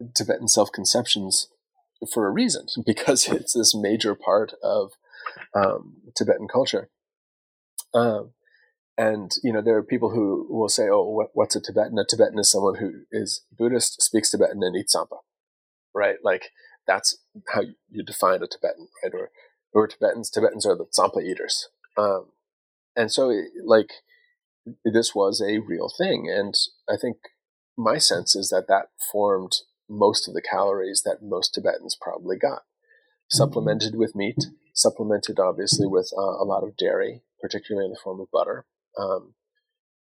[0.00, 1.48] of Tibetan self conceptions
[2.12, 4.92] for a reason because it's this major part of
[5.54, 6.88] um, Tibetan culture.
[7.94, 8.32] Um,
[8.98, 12.04] and you know there are people who will say, "Oh, what, what's a Tibetan?" A
[12.04, 15.18] Tibetan is someone who is Buddhist, speaks Tibetan, and eats tsampa,
[15.94, 16.16] right?
[16.22, 16.50] Like
[16.86, 17.16] that's
[17.54, 19.14] how you define a Tibetan, right?
[19.14, 19.30] Or
[19.72, 22.32] or Tibetans, Tibetans are the tsampa eaters, um,
[22.96, 23.32] and so
[23.64, 23.92] like
[24.84, 26.54] this was a real thing, and
[26.90, 27.18] I think
[27.76, 29.52] my sense is that that formed
[29.88, 32.62] most of the calories that most Tibetans probably got,
[33.28, 38.20] supplemented with meat, supplemented obviously with uh, a lot of dairy, particularly in the form
[38.20, 38.66] of butter
[38.98, 39.34] um,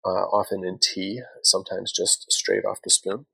[0.05, 3.27] uh, often in tea, sometimes just straight off the spoon,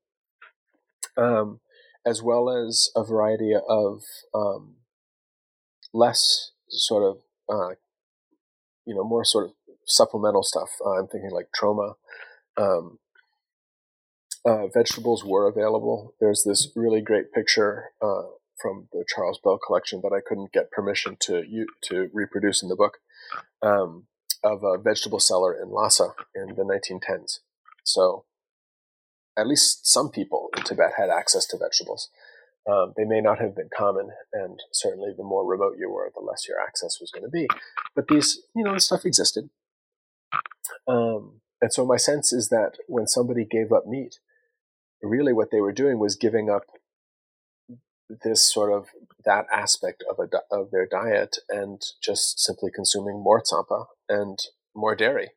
[1.16, 1.60] um,
[2.06, 4.02] as well as a variety of
[4.34, 4.76] um,
[5.92, 7.74] less sort of, uh,
[8.86, 9.52] you know, more sort of
[9.86, 10.70] supplemental stuff.
[10.84, 11.94] Uh, I'm thinking like troma.
[12.56, 12.98] Um,
[14.44, 16.14] uh, vegetables were available.
[16.20, 18.22] There's this really great picture uh,
[18.60, 22.76] from the Charles Bell collection that I couldn't get permission to to reproduce in the
[22.76, 22.98] book.
[23.62, 24.06] Um,
[24.44, 27.38] of a vegetable seller in Lhasa in the 1910s.
[27.84, 28.24] So
[29.36, 32.10] at least some people in Tibet had access to vegetables.
[32.70, 36.24] Um, they may not have been common, and certainly the more remote you were, the
[36.24, 37.48] less your access was going to be.
[37.96, 39.50] But these, you know, stuff existed.
[40.86, 44.18] Um, and so my sense is that when somebody gave up meat,
[45.02, 46.64] really what they were doing was giving up
[48.24, 48.88] this sort of
[49.24, 54.38] that aspect of a of their diet and just simply consuming more tsampa and
[54.74, 55.30] more dairy.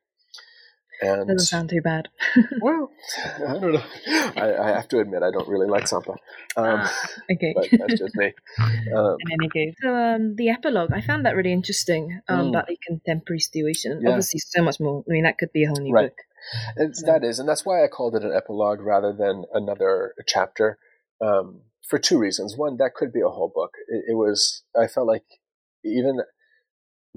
[1.01, 2.07] And doesn't sound too bad.
[2.61, 2.89] well,
[3.47, 3.83] I don't know.
[4.07, 6.11] I, I, have to admit I don't really like tsampa.
[6.55, 8.33] Um, ah, okay, but that's just me.
[8.95, 12.49] Um, In any case, so um, the epilogue, I found that really interesting um, mm.
[12.49, 13.99] about the contemporary situation.
[14.01, 14.09] Yeah.
[14.09, 15.03] Obviously, so much more.
[15.09, 16.09] I mean, that could be a whole new right.
[16.09, 16.17] book.
[16.77, 17.03] It's.
[17.03, 20.77] That is, and that's why I called it an epilogue rather than another chapter.
[21.19, 22.55] Um, for two reasons.
[22.57, 23.71] One, that could be a whole book.
[23.87, 24.63] It, it, was.
[24.79, 25.25] I felt like
[25.83, 26.19] even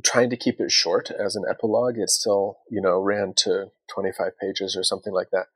[0.05, 4.13] trying to keep it short as an epilogue, it still you know ran to twenty
[4.17, 5.47] five pages or something like that.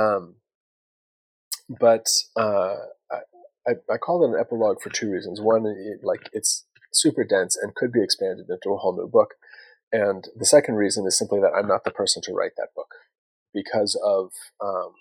[0.00, 0.36] Um,
[1.68, 2.76] but uh,
[3.66, 5.40] I, I called it an epilogue for two reasons.
[5.40, 9.34] One, it, like it's super dense and could be expanded into a whole new book.
[9.92, 12.94] And the second reason is simply that I'm not the person to write that book
[13.52, 14.30] because of
[14.64, 14.92] um,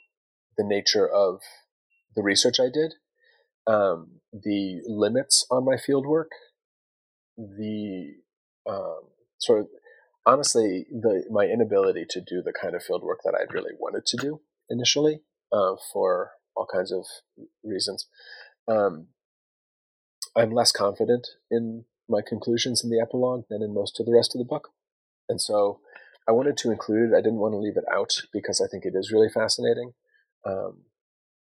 [0.58, 1.42] the nature of
[2.16, 2.94] the research I did
[3.70, 6.32] um, the limits on my field work,
[7.38, 8.16] the
[8.68, 9.02] um,
[9.38, 9.68] sort of
[10.26, 14.06] honestly the my inability to do the kind of field work that I'd really wanted
[14.08, 15.22] to do initially
[15.54, 17.06] uh, for all kinds of
[17.64, 18.08] reasons.
[18.68, 19.08] Um,
[20.36, 24.34] I'm less confident in my conclusions in the epilogue than in most of the rest
[24.34, 24.70] of the book,
[25.30, 25.80] and so
[26.28, 27.16] I wanted to include it.
[27.16, 29.94] I didn't want to leave it out because I think it is really fascinating.
[30.46, 30.86] Um,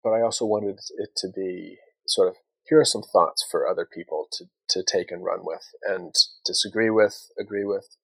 [0.02, 2.36] but I also wanted it to be sort of
[2.68, 6.88] here are some thoughts for other people to, to take and run with and disagree
[6.88, 7.96] with, agree with,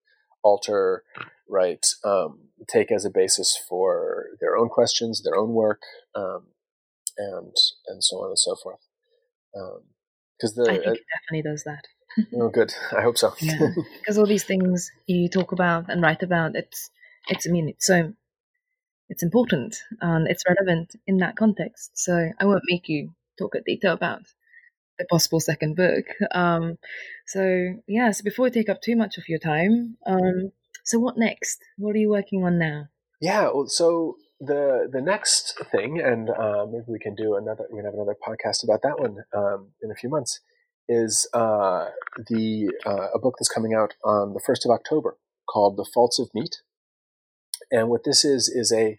[0.42, 1.04] alter,
[1.48, 1.84] right?
[2.04, 5.82] Um, take as a basis for their own questions, their own work,
[6.14, 6.46] um,
[7.16, 7.54] and
[7.86, 8.80] and so on and so forth.
[10.38, 11.84] Because um, the I think uh, it definitely does that.
[12.34, 12.72] oh, good.
[12.96, 13.32] I hope so.
[13.40, 13.58] yeah,
[14.00, 16.90] because all these things you talk about and write about, it's
[17.28, 17.46] it's.
[17.48, 18.12] I mean, it's so
[19.08, 21.92] it's important and it's relevant in that context.
[21.94, 24.22] So I won't make you talk in detail about
[24.98, 26.06] the possible second book.
[26.32, 26.78] Um,
[27.26, 30.52] so yeah, so before we take up too much of your time, um,
[30.84, 31.58] so what next?
[31.76, 32.88] What are you working on now?
[33.20, 37.64] Yeah, well, so the the next thing, and uh, maybe we can do another.
[37.70, 40.40] We can have another podcast about that one um, in a few months.
[40.88, 41.86] Is uh,
[42.28, 45.16] the uh, a book that's coming out on the first of October
[45.48, 46.62] called "The Faults of Meat,"
[47.70, 48.98] and what this is is a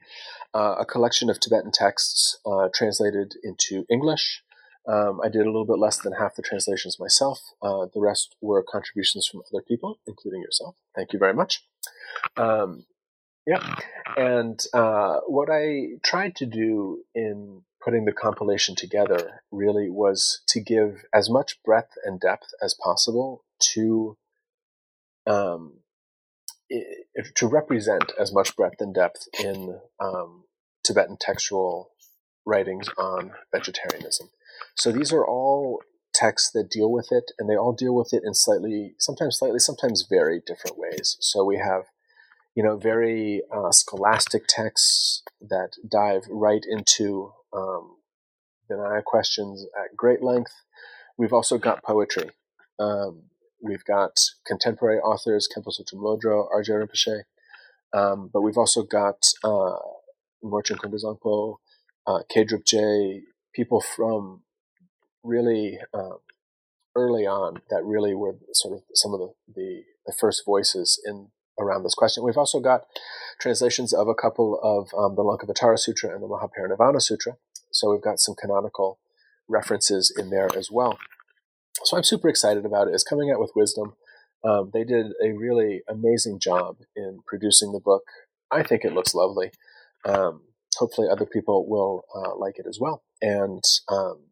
[0.54, 4.42] uh, a collection of Tibetan texts uh, translated into English.
[4.88, 7.42] Um, I did a little bit less than half the translations myself.
[7.62, 10.76] Uh, the rest were contributions from other people, including yourself.
[10.96, 11.66] Thank you very much.
[12.38, 12.86] Um,
[13.46, 13.76] yeah.
[14.16, 20.60] And uh, what I tried to do in putting the compilation together really was to
[20.60, 23.44] give as much breadth and depth as possible
[23.74, 24.18] to
[25.26, 25.80] um,
[27.36, 30.44] to represent as much breadth and depth in um,
[30.84, 31.92] Tibetan textual
[32.46, 34.30] writings on vegetarianism.
[34.76, 35.82] So these are all
[36.14, 39.60] texts that deal with it, and they all deal with it in slightly, sometimes slightly,
[39.60, 41.18] sometimes very different ways.
[41.20, 41.84] So we have,
[42.56, 47.98] you know, very uh, scholastic texts that dive right into um,
[48.70, 50.54] Vinaya questions at great length.
[51.18, 52.30] We've also got poetry.
[52.80, 53.24] Um,
[53.62, 57.24] we've got contemporary authors, Khenpo Tsultrim Lodro, Arje Rinpoche,
[57.94, 59.78] um, but we've also got uh,
[60.44, 61.58] Ngorchen Kunga Zangpo,
[62.06, 64.42] uh, Khedrup Je, people from
[65.24, 66.18] really um,
[66.96, 71.28] early on that really were sort of some of the, the, the, first voices in
[71.60, 72.24] around this question.
[72.24, 72.86] We've also got
[73.40, 77.38] translations of a couple of um, the Lankavatara Sutra and the Mahaparinirvana Sutra.
[77.72, 79.00] So we've got some canonical
[79.48, 80.98] references in there as well.
[81.88, 82.94] So I'm super excited about it.
[82.94, 83.94] It's coming out with wisdom.
[84.44, 88.04] Um, they did a really amazing job in producing the book.
[88.52, 89.52] I think it looks lovely.
[90.06, 90.42] Um,
[90.76, 93.04] hopefully, other people will uh, like it as well.
[93.22, 94.26] And um,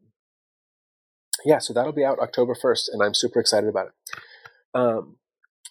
[1.46, 4.20] yeah, so that'll be out October 1st, and I'm super excited about it.
[4.74, 5.18] Um,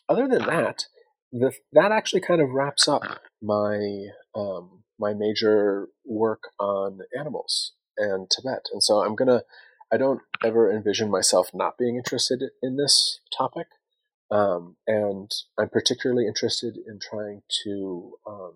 [0.08, 0.86] other than that,
[1.32, 3.02] the, that actually kind of wraps up
[3.42, 8.66] my um, my major work on animals and Tibet.
[8.72, 9.42] And so I'm gonna
[9.92, 13.66] I don't ever envision myself not being interested in this topic.
[14.30, 18.52] Um, and I'm particularly interested in trying to um,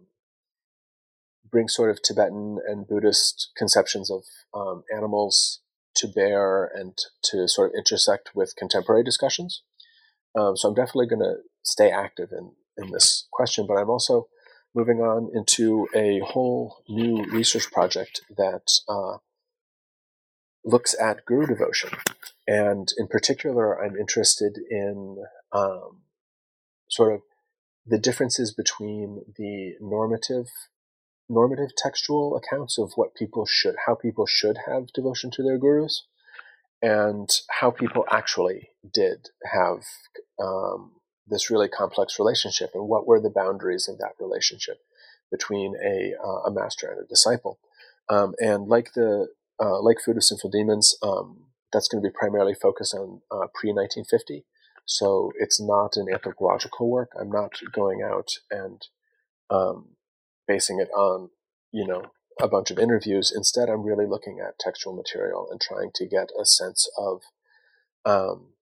[1.51, 4.25] bring sort of Tibetan and Buddhist conceptions of
[4.55, 5.61] um, animals
[5.97, 9.63] to bear and to sort of intersect with contemporary discussions.
[10.39, 14.29] Um, so I'm definitely going to stay active in, in this question, but I'm also
[14.75, 19.19] moving on into a whole new research project that uh,
[20.69, 21.91] looks at guru devotion.
[22.47, 26.03] And in particular, I'm interested in um,
[26.89, 27.21] sort of
[27.87, 30.47] the differences between the normative
[31.31, 36.07] normative textual accounts of what people should how people should have devotion to their gurus
[36.81, 37.29] and
[37.61, 39.83] how people actually did have
[40.43, 40.93] um,
[41.27, 44.79] this really complex relationship and what were the boundaries of that relationship
[45.31, 47.59] between a, uh, a master and a disciple.
[48.09, 49.29] Um, and like the
[49.61, 53.47] uh, like Food of Sinful Demons, um, that's going to be primarily focused on uh,
[53.55, 54.45] pre 1950.
[54.85, 57.11] So it's not an anthropological work.
[57.21, 58.81] I'm not going out and
[59.51, 59.97] um,
[60.47, 61.29] basing it on,
[61.73, 63.33] you know, a bunch of interviews.
[63.35, 67.21] Instead, I'm really looking at textual material and trying to get a sense of
[68.07, 68.55] um,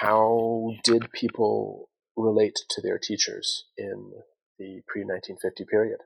[0.00, 4.12] how did people relate to their teachers in
[4.58, 6.00] the pre 1950 period.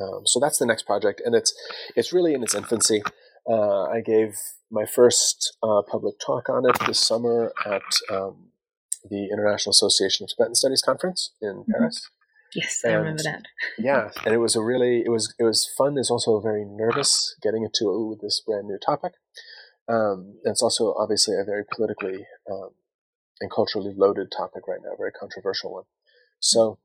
[0.00, 1.52] Um, so that's the next project, and it's
[1.94, 3.02] it's really in its infancy.
[3.48, 4.36] Uh, I gave
[4.70, 8.48] my first uh, public talk on it this summer at um,
[9.08, 11.72] the International Association of Tibetan Studies conference in mm-hmm.
[11.72, 12.08] Paris.
[12.54, 13.44] Yes, and, I remember that.
[13.78, 15.96] yeah, and it was a really it was it was fun.
[15.96, 19.12] It's also very nervous getting into this brand new topic.
[19.88, 22.70] Um, and it's also obviously a very politically um,
[23.40, 25.84] and culturally loaded topic right now, very controversial one.
[26.40, 26.78] So,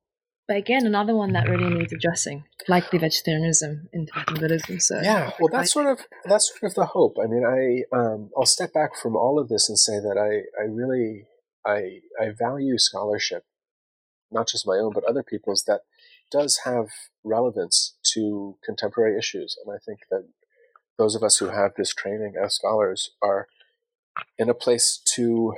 [0.47, 4.79] but again, another one that really needs addressing, like the vegetarianism in Tibetan Buddhism.
[4.79, 7.17] So yeah, well, that's sort of that's sort of the hope.
[7.21, 10.61] I mean, I um, I'll step back from all of this and say that I
[10.61, 11.25] I really
[11.65, 13.43] I I value scholarship,
[14.31, 15.81] not just my own but other people's that
[16.31, 16.87] does have
[17.23, 20.27] relevance to contemporary issues, and I think that
[20.97, 23.47] those of us who have this training as scholars are
[24.37, 25.53] in a place to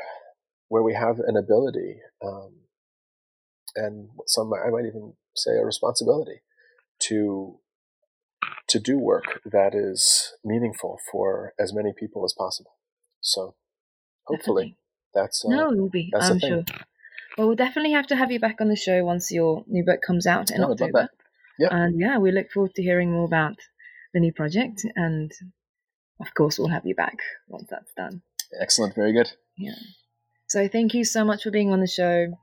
[0.67, 2.53] where we have an ability um,
[3.75, 6.41] and some I might even say a responsibility
[6.99, 7.59] to
[8.67, 12.75] to do work that is meaningful for as many people as possible.
[13.21, 13.55] So
[14.25, 14.77] hopefully definitely.
[15.13, 16.11] that's uh, no, will be.
[16.15, 16.63] I'm sure.
[17.37, 20.01] Well, we'll definitely have to have you back on the show once your new book
[20.05, 21.07] comes out in oh, October.
[21.57, 21.69] Yeah.
[21.71, 23.57] And yeah, we look forward to hearing more about
[24.13, 25.31] the new project, and
[26.19, 27.17] of course, we'll have you back
[27.47, 28.21] once that's done.
[28.59, 28.95] Excellent.
[28.95, 29.31] Very good.
[29.57, 29.75] Yeah.
[30.47, 32.37] So thank you so much for being on the show.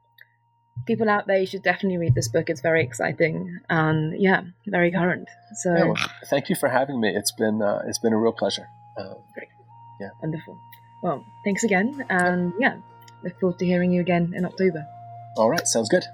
[0.85, 2.49] People out there, you should definitely read this book.
[2.49, 5.29] It's very exciting and yeah, very current.
[5.55, 5.97] So yeah, well,
[6.27, 7.09] thank you for having me.
[7.16, 8.68] It's been uh, it's been a real pleasure.
[8.99, 9.49] Um, Great.
[10.01, 10.11] Yeah.
[10.22, 10.59] Wonderful.
[11.03, 12.77] Well, thanks again, and yeah,
[13.22, 14.87] look forward to hearing you again in October.
[15.37, 16.05] All right, sounds good.